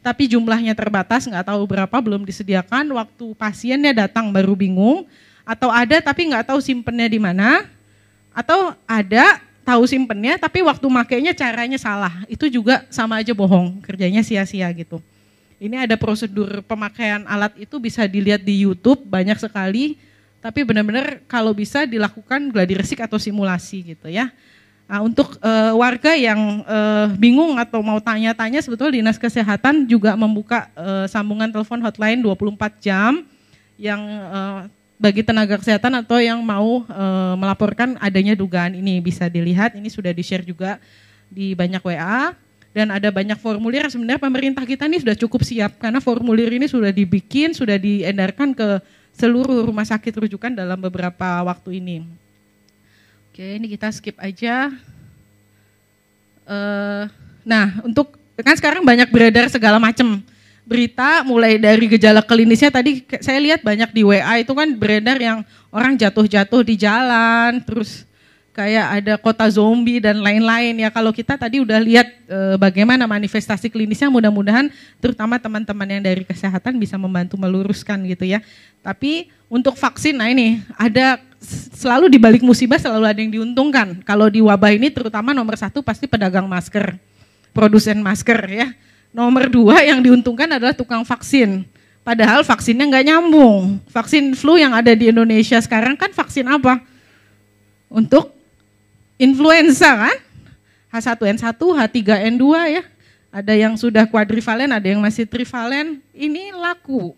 tapi 0.00 0.26
jumlahnya 0.26 0.72
terbatas 0.72 1.28
nggak 1.28 1.46
tahu 1.52 1.62
berapa 1.68 1.96
belum 2.00 2.24
disediakan 2.24 2.88
waktu 2.96 3.36
pasiennya 3.36 4.08
datang 4.08 4.32
baru 4.32 4.56
bingung 4.56 5.04
atau 5.44 5.68
ada 5.68 6.00
tapi 6.00 6.32
nggak 6.32 6.48
tahu 6.48 6.58
simpennya 6.64 7.06
di 7.12 7.20
mana 7.20 7.68
atau 8.32 8.72
ada 8.88 9.38
tahu 9.62 9.86
simpennya 9.86 10.38
tapi 10.38 10.60
waktu 10.62 10.86
makainya 10.90 11.32
caranya 11.32 11.78
salah. 11.78 12.26
Itu 12.26 12.50
juga 12.50 12.84
sama 12.90 13.22
aja 13.22 13.32
bohong, 13.32 13.82
kerjanya 13.82 14.22
sia-sia 14.26 14.68
gitu. 14.74 14.98
Ini 15.62 15.86
ada 15.86 15.94
prosedur 15.94 16.58
pemakaian 16.66 17.22
alat 17.22 17.54
itu 17.54 17.78
bisa 17.78 18.02
dilihat 18.10 18.42
di 18.42 18.66
YouTube 18.66 19.06
banyak 19.06 19.38
sekali, 19.38 19.94
tapi 20.42 20.66
benar-benar 20.66 21.22
kalau 21.30 21.54
bisa 21.54 21.86
dilakukan 21.86 22.50
gladi 22.50 22.74
resik 22.74 22.98
atau 22.98 23.16
simulasi 23.16 23.94
gitu 23.94 24.10
ya. 24.10 24.34
Nah, 24.90 25.00
untuk 25.00 25.38
uh, 25.40 25.72
warga 25.78 26.12
yang 26.18 26.66
uh, 26.66 27.08
bingung 27.16 27.56
atau 27.56 27.80
mau 27.80 27.96
tanya-tanya 28.02 28.60
sebetulnya 28.60 29.00
Dinas 29.00 29.16
Kesehatan 29.16 29.86
juga 29.86 30.18
membuka 30.18 30.68
uh, 30.74 31.06
sambungan 31.08 31.48
telepon 31.48 31.80
hotline 31.80 32.20
24 32.20 32.82
jam 32.82 33.24
yang 33.78 34.02
uh, 34.28 34.68
bagi 35.02 35.26
tenaga 35.26 35.58
kesehatan 35.58 35.98
atau 35.98 36.22
yang 36.22 36.38
mau 36.38 36.86
e, 36.86 37.06
melaporkan 37.34 37.98
adanya 37.98 38.38
dugaan 38.38 38.78
ini 38.78 39.02
bisa 39.02 39.26
dilihat 39.26 39.74
ini 39.74 39.90
sudah 39.90 40.14
di-share 40.14 40.46
juga 40.46 40.78
di 41.26 41.58
banyak 41.58 41.82
WA 41.82 42.30
dan 42.70 42.94
ada 42.94 43.10
banyak 43.10 43.34
formulir 43.42 43.82
sebenarnya 43.90 44.22
pemerintah 44.22 44.62
kita 44.62 44.86
ini 44.86 45.02
sudah 45.02 45.18
cukup 45.18 45.42
siap 45.42 45.74
karena 45.82 45.98
formulir 45.98 46.54
ini 46.54 46.70
sudah 46.70 46.94
dibikin 46.94 47.50
sudah 47.50 47.82
diedarkan 47.82 48.54
ke 48.54 48.78
seluruh 49.16 49.64
rumah 49.64 49.84
sakit 49.84 50.26
rujukan 50.26 50.52
dalam 50.52 50.80
beberapa 50.80 51.42
waktu 51.44 51.78
ini. 51.78 52.04
Oke, 53.32 53.56
ini 53.56 53.66
kita 53.70 53.88
skip 53.88 54.16
aja. 54.20 54.68
E, 56.44 56.58
nah, 57.44 57.80
untuk 57.86 58.16
kan 58.36 58.56
sekarang 58.56 58.82
banyak 58.84 59.08
beredar 59.08 59.48
segala 59.48 59.80
macam 59.80 60.20
berita 60.62 61.26
mulai 61.26 61.58
dari 61.58 61.90
gejala 61.90 62.22
klinisnya 62.22 62.70
tadi 62.70 63.02
saya 63.18 63.38
lihat 63.42 63.60
banyak 63.66 63.90
di 63.90 64.02
WA 64.06 64.40
itu 64.40 64.52
kan 64.54 64.68
beredar 64.78 65.18
yang 65.18 65.42
orang 65.74 65.98
jatuh-jatuh 65.98 66.62
di 66.62 66.78
jalan 66.78 67.58
terus 67.66 68.06
kayak 68.52 68.86
ada 69.00 69.14
kota 69.16 69.48
zombie 69.48 69.96
dan 69.96 70.20
lain-lain 70.20 70.76
ya 70.76 70.92
kalau 70.92 71.08
kita 71.08 71.40
tadi 71.40 71.64
udah 71.64 71.80
lihat 71.80 72.04
e, 72.28 72.38
bagaimana 72.60 73.08
manifestasi 73.08 73.72
klinisnya 73.72 74.12
mudah-mudahan 74.12 74.68
terutama 75.00 75.40
teman-teman 75.40 75.88
yang 75.88 76.02
dari 76.04 76.22
kesehatan 76.22 76.76
bisa 76.76 77.00
membantu 77.00 77.40
meluruskan 77.40 78.04
gitu 78.04 78.28
ya 78.28 78.44
tapi 78.84 79.32
untuk 79.48 79.72
vaksin 79.72 80.20
nah 80.20 80.28
ini 80.28 80.60
ada 80.76 81.16
selalu 81.72 82.12
di 82.12 82.20
balik 82.20 82.44
musibah 82.44 82.76
selalu 82.76 83.08
ada 83.08 83.20
yang 83.24 83.32
diuntungkan 83.32 84.04
kalau 84.04 84.28
di 84.28 84.44
wabah 84.44 84.76
ini 84.76 84.92
terutama 84.92 85.32
nomor 85.32 85.56
satu 85.56 85.80
pasti 85.80 86.04
pedagang 86.04 86.44
masker 86.44 87.00
produsen 87.56 88.04
masker 88.04 88.40
ya 88.52 88.68
Nomor 89.12 89.52
dua 89.52 89.84
yang 89.84 90.00
diuntungkan 90.00 90.48
adalah 90.48 90.72
tukang 90.72 91.04
vaksin. 91.04 91.68
Padahal 92.00 92.40
vaksinnya 92.42 92.88
nggak 92.88 93.06
nyambung. 93.12 93.76
Vaksin 93.92 94.32
flu 94.32 94.56
yang 94.56 94.72
ada 94.72 94.96
di 94.96 95.12
Indonesia 95.12 95.60
sekarang 95.60 96.00
kan 96.00 96.08
vaksin 96.16 96.48
apa? 96.48 96.80
Untuk 97.92 98.32
influenza 99.22 100.10
kan? 100.10 100.16
H1N1, 100.90 101.56
H3N2 101.56 102.44
ya. 102.68 102.82
Ada 103.32 103.54
yang 103.56 103.78
sudah 103.80 104.04
kuadrivalen, 104.04 104.68
ada 104.68 104.84
yang 104.84 105.00
masih 105.00 105.24
trivalen. 105.24 106.02
Ini 106.12 106.52
laku. 106.52 107.16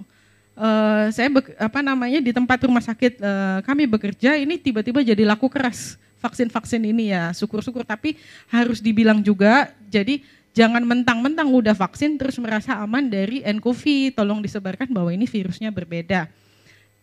Uh, 0.54 1.10
saya 1.10 1.26
be, 1.26 1.42
apa 1.58 1.82
namanya 1.82 2.22
di 2.22 2.30
tempat 2.30 2.62
rumah 2.62 2.78
sakit 2.78 3.18
uh, 3.18 3.58
kami 3.66 3.90
bekerja 3.90 4.38
ini 4.38 4.54
tiba-tiba 4.54 5.02
jadi 5.02 5.26
laku 5.26 5.50
keras 5.50 5.98
vaksin-vaksin 6.22 6.78
ini 6.78 7.10
ya 7.10 7.34
syukur-syukur 7.34 7.82
tapi 7.82 8.14
harus 8.54 8.78
dibilang 8.78 9.18
juga 9.18 9.74
jadi 9.90 10.22
jangan 10.54 10.86
mentang-mentang 10.86 11.50
udah 11.50 11.74
vaksin 11.74 12.14
terus 12.16 12.38
merasa 12.38 12.78
aman 12.78 13.10
dari 13.10 13.42
nCoV. 13.42 14.14
Tolong 14.14 14.40
disebarkan 14.40 14.88
bahwa 14.94 15.10
ini 15.10 15.26
virusnya 15.26 15.74
berbeda. 15.74 16.30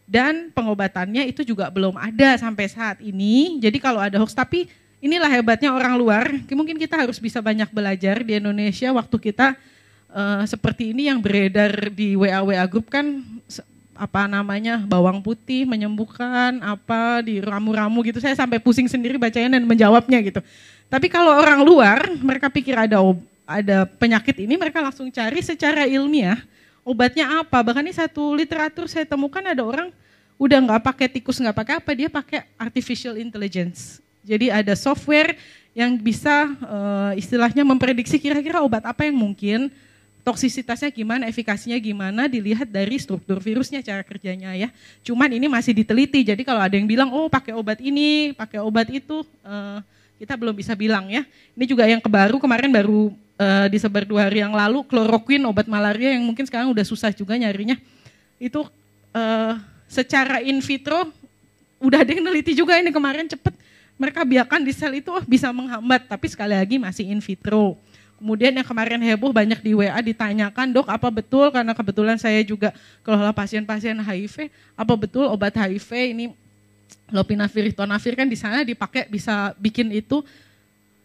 Dan 0.07 0.51
pengobatannya 0.51 1.27
itu 1.27 1.43
juga 1.43 1.67
belum 1.71 1.95
ada 1.99 2.39
sampai 2.39 2.65
saat 2.67 2.97
ini. 3.03 3.59
Jadi 3.59 3.77
kalau 3.79 3.99
ada 3.99 4.19
hoax, 4.19 4.35
tapi 4.35 4.67
inilah 5.01 5.27
hebatnya 5.27 5.73
orang 5.73 5.97
luar. 5.97 6.29
Mungkin 6.47 6.77
kita 6.77 6.95
harus 6.95 7.17
bisa 7.17 7.41
banyak 7.41 7.67
belajar 7.73 8.21
di 8.21 8.37
Indonesia. 8.37 8.93
Waktu 8.93 9.17
kita 9.17 9.57
uh, 10.13 10.45
seperti 10.45 10.93
ini 10.93 11.09
yang 11.09 11.19
beredar 11.19 11.89
di 11.91 12.13
WA 12.13 12.45
WA 12.45 12.63
grup 12.69 12.87
kan 12.93 13.25
apa 13.97 14.25
namanya 14.25 14.81
bawang 14.81 15.21
putih 15.21 15.67
menyembuhkan 15.67 16.61
apa 16.61 17.25
di 17.25 17.41
ramu-ramu 17.41 18.05
gitu. 18.05 18.21
Saya 18.21 18.37
sampai 18.37 18.61
pusing 18.61 18.87
sendiri 18.87 19.17
bacanya 19.17 19.57
dan 19.59 19.65
menjawabnya 19.65 20.21
gitu. 20.21 20.39
Tapi 20.87 21.09
kalau 21.09 21.33
orang 21.33 21.65
luar 21.65 21.99
mereka 22.21 22.47
pikir 22.47 22.77
ada 22.77 23.01
ada 23.43 23.83
penyakit 23.99 24.37
ini 24.45 24.55
mereka 24.55 24.79
langsung 24.79 25.09
cari 25.11 25.41
secara 25.43 25.89
ilmiah 25.89 26.39
obatnya 26.85 27.41
apa. 27.41 27.59
Bahkan 27.65 27.83
ini 27.89 27.93
satu 27.93 28.37
literatur 28.37 28.85
saya 28.85 29.03
temukan 29.03 29.41
ada 29.41 29.65
orang 29.65 29.89
udah 30.41 30.57
nggak 30.57 30.81
pakai 30.81 31.05
tikus 31.05 31.37
nggak 31.37 31.53
pakai 31.53 31.73
apa 31.77 31.91
dia 31.93 32.09
pakai 32.09 32.49
artificial 32.57 33.13
intelligence 33.13 34.01
jadi 34.21 34.61
ada 34.61 34.73
software 34.77 35.37
yang 35.71 35.95
bisa 35.95 36.51
uh, 36.67 37.11
istilahnya 37.15 37.63
memprediksi 37.63 38.19
kira-kira 38.19 38.59
obat 38.59 38.83
apa 38.83 39.07
yang 39.07 39.15
mungkin 39.15 39.71
toksisitasnya 40.21 40.93
gimana, 40.93 41.25
efikasinya 41.25 41.77
gimana 41.81 42.29
dilihat 42.29 42.69
dari 42.69 42.93
struktur 43.01 43.41
virusnya 43.41 43.81
cara 43.81 44.05
kerjanya 44.05 44.53
ya. 44.53 44.69
Cuman 45.01 45.33
ini 45.33 45.49
masih 45.49 45.73
diteliti. 45.73 46.21
Jadi 46.21 46.45
kalau 46.45 46.61
ada 46.61 46.77
yang 46.77 46.85
bilang 46.85 47.09
oh 47.09 47.25
pakai 47.25 47.57
obat 47.57 47.81
ini, 47.81 48.35
pakai 48.37 48.61
obat 48.61 48.87
itu 48.93 49.25
uh, 49.41 49.81
kita 50.21 50.37
belum 50.37 50.53
bisa 50.53 50.77
bilang 50.77 51.09
ya. 51.09 51.25
Ini 51.57 51.65
juga 51.65 51.89
yang 51.89 51.97
kebaru 51.97 52.37
kemarin 52.37 52.69
baru 52.69 53.09
uh, 53.41 53.67
disebar 53.71 54.05
dua 54.05 54.29
hari 54.29 54.45
yang 54.45 54.53
lalu 54.53 54.85
kloroquine 54.85 55.41
obat 55.49 55.65
malaria 55.65 56.13
yang 56.13 56.21
mungkin 56.21 56.45
sekarang 56.45 56.69
udah 56.69 56.85
susah 56.85 57.09
juga 57.09 57.33
nyarinya. 57.33 57.79
Itu 58.37 58.69
uh, 59.17 59.53
secara 59.89 60.45
in 60.45 60.61
vitro 60.61 61.09
udah 61.81 62.05
ada 62.05 62.13
yang 62.13 62.21
neliti 62.21 62.53
juga 62.53 62.77
ini 62.77 62.93
kemarin 62.93 63.25
cepet 63.25 63.57
mereka 64.01 64.25
biarkan 64.25 64.65
di 64.65 64.73
sel 64.73 64.97
itu 64.97 65.13
oh, 65.13 65.21
bisa 65.21 65.53
menghambat 65.53 66.09
tapi 66.09 66.25
sekali 66.25 66.57
lagi 66.57 66.81
masih 66.81 67.05
in 67.05 67.21
vitro. 67.21 67.77
Kemudian 68.17 68.53
yang 68.53 68.65
kemarin 68.65 69.01
heboh 69.01 69.33
banyak 69.33 69.61
di 69.65 69.73
WA 69.73 69.97
ditanyakan, 70.01 70.73
dok 70.73 70.89
apa 70.89 71.09
betul 71.09 71.49
karena 71.49 71.73
kebetulan 71.73 72.17
saya 72.17 72.41
juga 72.45 72.69
kelola 73.01 73.33
pasien-pasien 73.33 73.97
HIV, 73.97 74.49
apa 74.77 74.93
betul 74.93 75.25
obat 75.25 75.53
HIV 75.57 75.89
ini 76.13 76.25
lopinavir, 77.09 77.69
ritonavir 77.69 78.13
kan 78.13 78.25
di 78.29 78.37
sana 78.37 78.61
dipakai 78.61 79.09
bisa 79.09 79.57
bikin 79.57 79.89
itu 79.89 80.21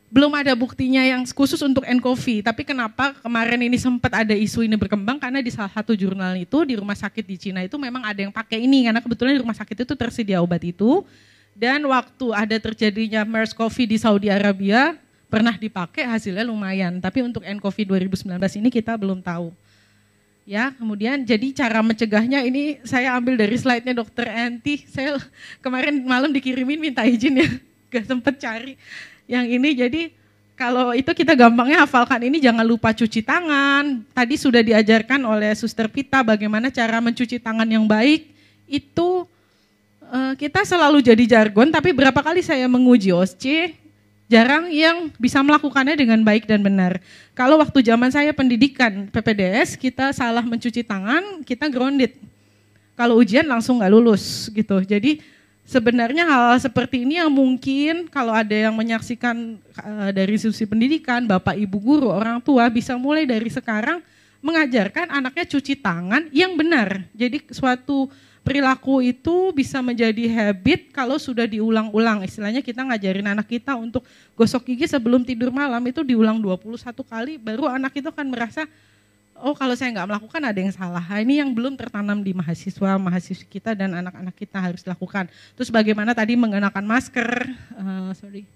belum 0.07 0.33
ada 0.39 0.55
buktinya 0.55 1.03
yang 1.03 1.25
khusus 1.27 1.59
untuk 1.65 1.83
nCoV. 1.89 2.45
Tapi 2.45 2.63
kenapa 2.63 3.17
kemarin 3.21 3.65
ini 3.65 3.77
sempat 3.77 4.13
ada 4.25 4.33
isu 4.33 4.63
ini 4.65 4.79
berkembang 4.79 5.19
karena 5.19 5.43
di 5.43 5.51
salah 5.51 5.73
satu 5.73 5.93
jurnal 5.93 6.37
itu 6.39 6.63
di 6.65 6.79
rumah 6.79 6.95
sakit 6.95 7.25
di 7.27 7.37
Cina 7.37 7.61
itu 7.65 7.75
memang 7.77 8.07
ada 8.07 8.21
yang 8.23 8.33
pakai 8.33 8.63
ini 8.63 8.87
karena 8.87 9.03
kebetulan 9.03 9.35
di 9.37 9.43
rumah 9.43 9.57
sakit 9.57 9.89
itu 9.89 9.95
tersedia 9.99 10.39
obat 10.41 10.63
itu. 10.63 11.03
Dan 11.57 11.89
waktu 11.89 12.37
ada 12.37 12.57
terjadinya 12.61 13.25
MERS-CoV 13.25 13.89
di 13.89 13.97
Saudi 13.97 14.29
Arabia, 14.29 14.93
pernah 15.33 15.57
dipakai 15.57 16.05
hasilnya 16.05 16.45
lumayan. 16.45 17.01
Tapi 17.01 17.25
untuk 17.25 17.41
nCoV 17.41 17.89
2019 17.89 18.61
ini 18.61 18.69
kita 18.69 18.93
belum 18.93 19.25
tahu. 19.25 19.57
Ya, 20.47 20.71
kemudian 20.77 21.27
jadi 21.27 21.51
cara 21.51 21.83
mencegahnya 21.83 22.45
ini 22.47 22.79
saya 22.87 23.19
ambil 23.19 23.35
dari 23.35 23.57
slide-nya 23.59 23.97
dokter 23.97 24.31
Enti. 24.31 24.85
Saya 24.87 25.19
kemarin 25.65 26.05
malam 26.05 26.31
dikirimin 26.31 26.79
minta 26.79 27.03
izin 27.03 27.41
ya, 27.41 27.49
gak 27.93 28.05
sempet 28.05 28.37
cari 28.39 28.77
yang 29.25 29.49
ini. 29.49 29.75
Jadi 29.75 30.03
kalau 30.55 30.95
itu 30.95 31.11
kita 31.13 31.35
gampangnya 31.35 31.83
hafalkan 31.83 32.21
ini 32.21 32.39
jangan 32.39 32.63
lupa 32.63 32.95
cuci 32.95 33.25
tangan. 33.25 34.07
Tadi 34.15 34.35
sudah 34.39 34.61
diajarkan 34.61 35.25
oleh 35.25 35.57
suster 35.59 35.91
Pita 35.91 36.21
bagaimana 36.21 36.71
cara 36.71 37.03
mencuci 37.03 37.43
tangan 37.43 37.67
yang 37.67 37.89
baik. 37.89 38.31
Itu 38.71 39.27
eh, 40.13 40.35
kita 40.39 40.63
selalu 40.63 41.03
jadi 41.03 41.25
jargon, 41.27 41.71
tapi 41.71 41.91
berapa 41.91 42.19
kali 42.21 42.45
saya 42.45 42.67
menguji 42.71 43.11
OSC, 43.11 43.75
jarang 44.27 44.71
yang 44.75 45.11
bisa 45.17 45.39
melakukannya 45.43 45.95
dengan 45.95 46.21
baik 46.23 46.51
dan 46.51 46.63
benar. 46.63 46.99
Kalau 47.33 47.59
waktu 47.63 47.83
zaman 47.83 48.11
saya 48.11 48.35
pendidikan 48.35 49.07
PPDS, 49.11 49.79
kita 49.79 50.11
salah 50.11 50.43
mencuci 50.43 50.83
tangan, 50.83 51.47
kita 51.47 51.71
grounded. 51.71 52.19
Kalau 52.99 53.21
ujian 53.21 53.47
langsung 53.47 53.79
nggak 53.79 53.93
lulus 53.93 54.49
gitu. 54.51 54.83
Jadi 54.83 55.21
sebenarnya 55.67 56.25
hal, 56.27 56.43
hal 56.55 56.59
seperti 56.63 57.05
ini 57.05 57.21
yang 57.21 57.31
mungkin 57.31 58.09
kalau 58.09 58.33
ada 58.33 58.55
yang 58.55 58.73
menyaksikan 58.73 59.61
uh, 59.79 60.11
dari 60.11 60.35
institusi 60.35 60.65
pendidikan, 60.67 61.23
bapak 61.29 61.55
ibu 61.61 61.77
guru, 61.79 62.09
orang 62.11 62.41
tua 62.41 62.67
bisa 62.73 62.99
mulai 62.99 63.29
dari 63.29 63.47
sekarang 63.53 64.01
mengajarkan 64.41 65.11
anaknya 65.11 65.45
cuci 65.45 65.75
tangan 65.79 66.31
yang 66.31 66.55
benar. 66.55 67.03
Jadi 67.13 67.47
suatu 67.51 68.09
perilaku 68.47 69.03
itu 69.03 69.51
bisa 69.51 69.83
menjadi 69.83 70.31
habit 70.31 70.95
kalau 70.95 71.19
sudah 71.19 71.51
diulang-ulang. 71.51 72.23
Istilahnya 72.23 72.63
kita 72.63 72.87
ngajarin 72.87 73.35
anak 73.35 73.51
kita 73.51 73.75
untuk 73.75 74.07
gosok 74.39 74.71
gigi 74.71 74.87
sebelum 74.87 75.27
tidur 75.27 75.51
malam 75.51 75.83
itu 75.83 76.07
diulang 76.07 76.39
21 76.39 76.79
kali, 77.03 77.43
baru 77.43 77.67
anak 77.67 77.99
itu 77.99 78.07
akan 78.07 78.27
merasa, 78.31 78.63
oh 79.43 79.51
kalau 79.59 79.75
saya 79.75 79.91
nggak 79.99 80.07
melakukan 80.07 80.43
ada 80.47 80.59
yang 80.63 80.71
salah. 80.71 81.03
Nah, 81.03 81.19
ini 81.19 81.43
yang 81.43 81.51
belum 81.51 81.75
tertanam 81.75 82.23
di 82.23 82.31
mahasiswa, 82.31 82.95
mahasiswa 83.03 83.43
kita 83.51 83.75
dan 83.75 83.99
anak-anak 83.99 84.39
kita 84.39 84.63
harus 84.63 84.87
lakukan. 84.87 85.27
Terus 85.59 85.75
bagaimana 85.75 86.15
tadi 86.15 86.39
mengenakan 86.39 86.87
masker, 86.87 87.51
uh, 87.75 88.15
sorry, 88.15 88.47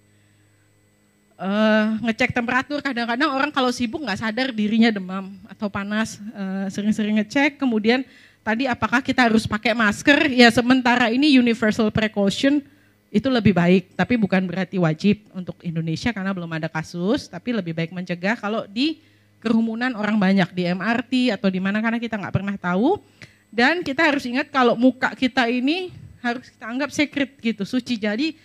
uh, 1.35 1.99
ngecek 2.07 2.31
temperatur 2.31 2.79
kadang-kadang 2.85 3.33
orang 3.33 3.51
kalau 3.51 3.73
sibuk 3.73 4.05
nggak 4.05 4.21
sadar 4.21 4.49
dirinya 4.55 4.93
demam 4.93 5.35
atau 5.49 5.67
panas 5.73 6.21
uh, 6.37 6.69
sering-sering 6.71 7.19
ngecek 7.19 7.59
kemudian 7.59 8.05
tadi 8.41 8.65
apakah 8.67 9.05
kita 9.05 9.29
harus 9.29 9.45
pakai 9.45 9.77
masker? 9.77 10.33
Ya 10.33 10.49
sementara 10.49 11.13
ini 11.13 11.37
universal 11.37 11.93
precaution 11.93 12.65
itu 13.11 13.27
lebih 13.27 13.51
baik, 13.51 13.99
tapi 13.99 14.15
bukan 14.15 14.47
berarti 14.47 14.79
wajib 14.79 15.27
untuk 15.35 15.59
Indonesia 15.67 16.15
karena 16.15 16.31
belum 16.31 16.51
ada 16.55 16.71
kasus, 16.71 17.27
tapi 17.27 17.51
lebih 17.51 17.75
baik 17.75 17.91
mencegah 17.91 18.39
kalau 18.39 18.65
di 18.71 19.03
kerumunan 19.43 19.91
orang 19.99 20.15
banyak 20.15 20.47
di 20.55 20.63
MRT 20.71 21.35
atau 21.35 21.51
di 21.51 21.59
mana 21.59 21.83
karena 21.83 21.99
kita 21.99 22.15
nggak 22.15 22.35
pernah 22.35 22.55
tahu. 22.55 23.03
Dan 23.51 23.83
kita 23.83 24.07
harus 24.07 24.23
ingat 24.31 24.47
kalau 24.55 24.79
muka 24.79 25.11
kita 25.19 25.51
ini 25.51 25.91
harus 26.23 26.55
kita 26.55 26.65
anggap 26.71 26.95
secret 26.95 27.35
gitu, 27.43 27.67
suci. 27.67 27.99
Jadi 27.99 28.39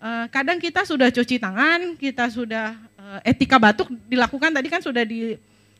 eh, 0.00 0.26
kadang 0.32 0.56
kita 0.56 0.88
sudah 0.88 1.12
cuci 1.12 1.36
tangan, 1.36 1.92
kita 2.00 2.32
sudah 2.32 2.80
eh, 2.96 3.28
etika 3.28 3.60
batuk 3.60 3.92
dilakukan 4.08 4.48
tadi 4.56 4.68
kan 4.72 4.80
sudah 4.80 5.04
di 5.04 5.36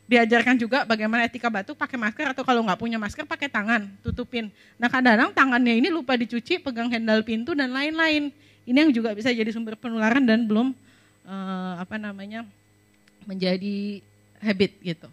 diajarkan 0.09 0.57
juga 0.57 0.81
bagaimana 0.89 1.29
etika 1.29 1.53
batuk 1.53 1.77
pakai 1.77 1.93
masker 1.93 2.33
atau 2.33 2.41
kalau 2.41 2.65
nggak 2.65 2.81
punya 2.81 2.97
masker 2.97 3.29
pakai 3.29 3.45
tangan 3.45 3.85
tutupin. 4.01 4.49
Nah 4.81 4.89
kadang-kadang 4.89 5.29
tangannya 5.37 5.77
ini 5.77 5.93
lupa 5.93 6.17
dicuci, 6.17 6.57
pegang 6.57 6.89
handle 6.89 7.21
pintu 7.21 7.53
dan 7.53 7.69
lain-lain. 7.69 8.33
Ini 8.65 8.77
yang 8.89 8.89
juga 8.89 9.13
bisa 9.13 9.29
jadi 9.29 9.53
sumber 9.53 9.77
penularan 9.77 10.25
dan 10.25 10.49
belum 10.49 10.73
uh, 11.29 11.73
apa 11.77 12.01
namanya 12.01 12.41
menjadi 13.29 14.01
habit 14.41 14.81
gitu. 14.81 15.09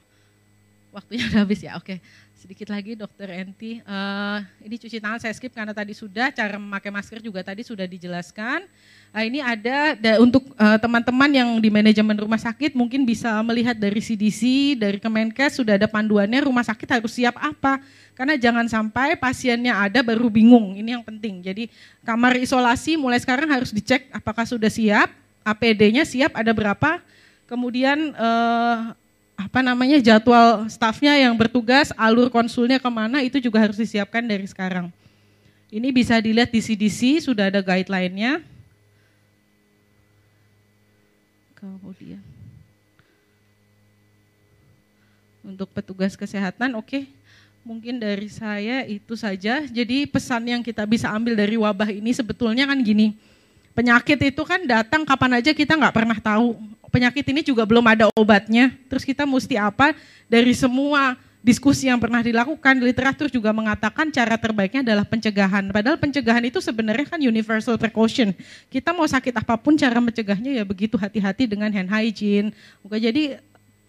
Waktunya 0.96 1.28
habis 1.44 1.60
ya, 1.60 1.76
oke. 1.76 2.00
Sedikit 2.46 2.70
lagi 2.70 2.94
dokter 2.94 3.26
Enti, 3.42 3.82
uh, 3.82 4.38
ini 4.62 4.78
cuci 4.78 5.02
tangan 5.02 5.18
saya 5.18 5.34
skip 5.34 5.50
karena 5.50 5.74
tadi 5.74 5.90
sudah, 5.98 6.30
cara 6.30 6.62
memakai 6.62 6.94
masker 6.94 7.18
juga 7.18 7.42
tadi 7.42 7.66
sudah 7.66 7.90
dijelaskan. 7.90 8.70
Nah, 9.10 9.22
ini 9.26 9.42
ada 9.42 9.98
da, 9.98 10.22
untuk 10.22 10.54
uh, 10.54 10.78
teman-teman 10.78 11.26
yang 11.26 11.58
di 11.58 11.74
manajemen 11.74 12.14
rumah 12.14 12.38
sakit 12.38 12.78
mungkin 12.78 13.02
bisa 13.02 13.34
melihat 13.42 13.74
dari 13.74 13.98
CDC, 13.98 14.78
dari 14.78 15.02
Kemenkes 15.02 15.58
sudah 15.58 15.74
ada 15.74 15.90
panduannya 15.90 16.46
rumah 16.46 16.62
sakit 16.62 16.86
harus 16.86 17.18
siap 17.18 17.34
apa. 17.34 17.82
Karena 18.14 18.38
jangan 18.38 18.70
sampai 18.70 19.18
pasiennya 19.18 19.74
ada 19.74 20.06
baru 20.06 20.30
bingung, 20.30 20.78
ini 20.78 20.94
yang 20.94 21.02
penting. 21.02 21.42
Jadi 21.42 21.66
kamar 22.06 22.38
isolasi 22.38 22.94
mulai 22.94 23.18
sekarang 23.18 23.50
harus 23.50 23.74
dicek 23.74 24.06
apakah 24.14 24.46
sudah 24.46 24.70
siap, 24.70 25.10
APD-nya 25.42 26.06
siap 26.06 26.30
ada 26.38 26.54
berapa, 26.54 27.02
kemudian 27.50 28.14
uh, 28.14 28.94
apa 29.36 29.60
namanya 29.60 30.00
jadwal 30.00 30.64
stafnya 30.66 31.12
yang 31.20 31.36
bertugas, 31.36 31.92
alur 31.94 32.32
konsulnya 32.32 32.80
ke 32.80 32.88
mana 32.88 33.20
itu 33.20 33.36
juga 33.36 33.60
harus 33.60 33.76
disiapkan 33.76 34.24
dari 34.24 34.48
sekarang. 34.48 34.88
Ini 35.68 35.92
bisa 35.92 36.16
dilihat 36.16 36.48
di 36.48 36.64
CDC 36.64 37.28
sudah 37.28 37.52
ada 37.52 37.60
guideline-nya. 37.60 38.40
kemudian 41.56 42.22
untuk 45.46 45.70
petugas 45.72 46.14
kesehatan 46.14 46.74
oke 46.78 46.86
okay. 46.86 47.02
mungkin 47.66 47.98
dari 47.98 48.30
saya 48.30 48.86
itu 48.86 49.14
saja 49.18 49.64
jadi 49.66 50.06
pesan 50.06 50.46
yang 50.46 50.62
kita 50.62 50.86
bisa 50.86 51.10
ambil 51.10 51.34
dari 51.34 51.56
wabah 51.58 51.90
ini 51.90 52.12
sebetulnya 52.14 52.68
kan 52.68 52.78
gini 52.82 53.16
penyakit 53.74 54.18
itu 54.20 54.42
kan 54.46 54.62
datang 54.68 55.02
kapan 55.02 55.42
aja 55.42 55.50
kita 55.56 55.74
nggak 55.74 55.94
pernah 55.94 56.18
tahu 56.20 56.58
penyakit 56.96 57.24
ini 57.28 57.44
juga 57.44 57.68
belum 57.68 57.84
ada 57.84 58.08
obatnya 58.16 58.72
terus 58.88 59.04
kita 59.04 59.28
mesti 59.28 59.60
apa 59.60 59.92
dari 60.24 60.56
semua 60.56 61.20
diskusi 61.46 61.86
yang 61.86 62.02
pernah 62.02 62.26
dilakukan, 62.26 62.82
literatur 62.82 63.30
juga 63.30 63.54
mengatakan 63.54 64.10
cara 64.10 64.34
terbaiknya 64.34 64.82
adalah 64.82 65.06
pencegahan. 65.06 65.70
Padahal 65.70 65.94
pencegahan 65.94 66.42
itu 66.42 66.58
sebenarnya 66.58 67.06
kan 67.06 67.22
universal 67.22 67.78
precaution. 67.78 68.34
Kita 68.66 68.90
mau 68.90 69.06
sakit 69.06 69.30
apa 69.30 69.54
pun 69.54 69.78
cara 69.78 70.02
mencegahnya 70.02 70.58
ya 70.58 70.64
begitu 70.66 70.98
hati-hati 70.98 71.46
dengan 71.46 71.70
hand 71.70 71.86
hygiene. 71.86 72.50
Jadi 72.82 73.38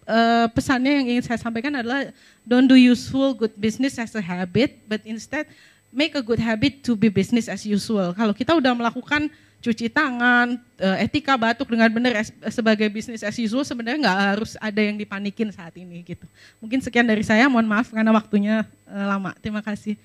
uh, 0.06 0.46
pesannya 0.54 1.02
yang 1.02 1.06
ingin 1.18 1.24
saya 1.26 1.42
sampaikan 1.42 1.74
adalah 1.74 2.14
don't 2.46 2.70
do 2.70 2.78
useful 2.78 3.34
good 3.34 3.50
business 3.58 3.98
as 3.98 4.14
a 4.14 4.22
habit, 4.22 4.78
but 4.86 5.02
instead 5.02 5.50
make 5.90 6.14
a 6.14 6.22
good 6.22 6.38
habit 6.38 6.86
to 6.86 6.94
be 6.94 7.10
business 7.10 7.50
as 7.50 7.66
usual. 7.66 8.14
Kalau 8.14 8.38
kita 8.38 8.54
udah 8.54 8.70
melakukan 8.70 9.26
cuci 9.58 9.90
tangan, 9.90 10.54
uh, 10.78 10.96
etika 11.02 11.34
batuk 11.34 11.66
dengan 11.74 11.90
benar 11.90 12.22
sebagai 12.46 12.86
business 12.86 13.26
as 13.26 13.34
usual 13.34 13.66
sebenarnya 13.66 14.06
nggak 14.06 14.20
harus 14.34 14.54
ada 14.62 14.78
yang 14.78 14.94
dipanikin 14.94 15.50
saat 15.50 15.74
ini 15.74 16.06
gitu. 16.06 16.26
Mungkin 16.62 16.78
sekian 16.78 17.06
dari 17.06 17.26
saya, 17.26 17.50
mohon 17.50 17.66
maaf 17.66 17.90
karena 17.90 18.14
waktunya 18.14 18.62
uh, 18.86 19.06
lama. 19.10 19.34
Terima 19.42 19.58
kasih. 19.58 19.98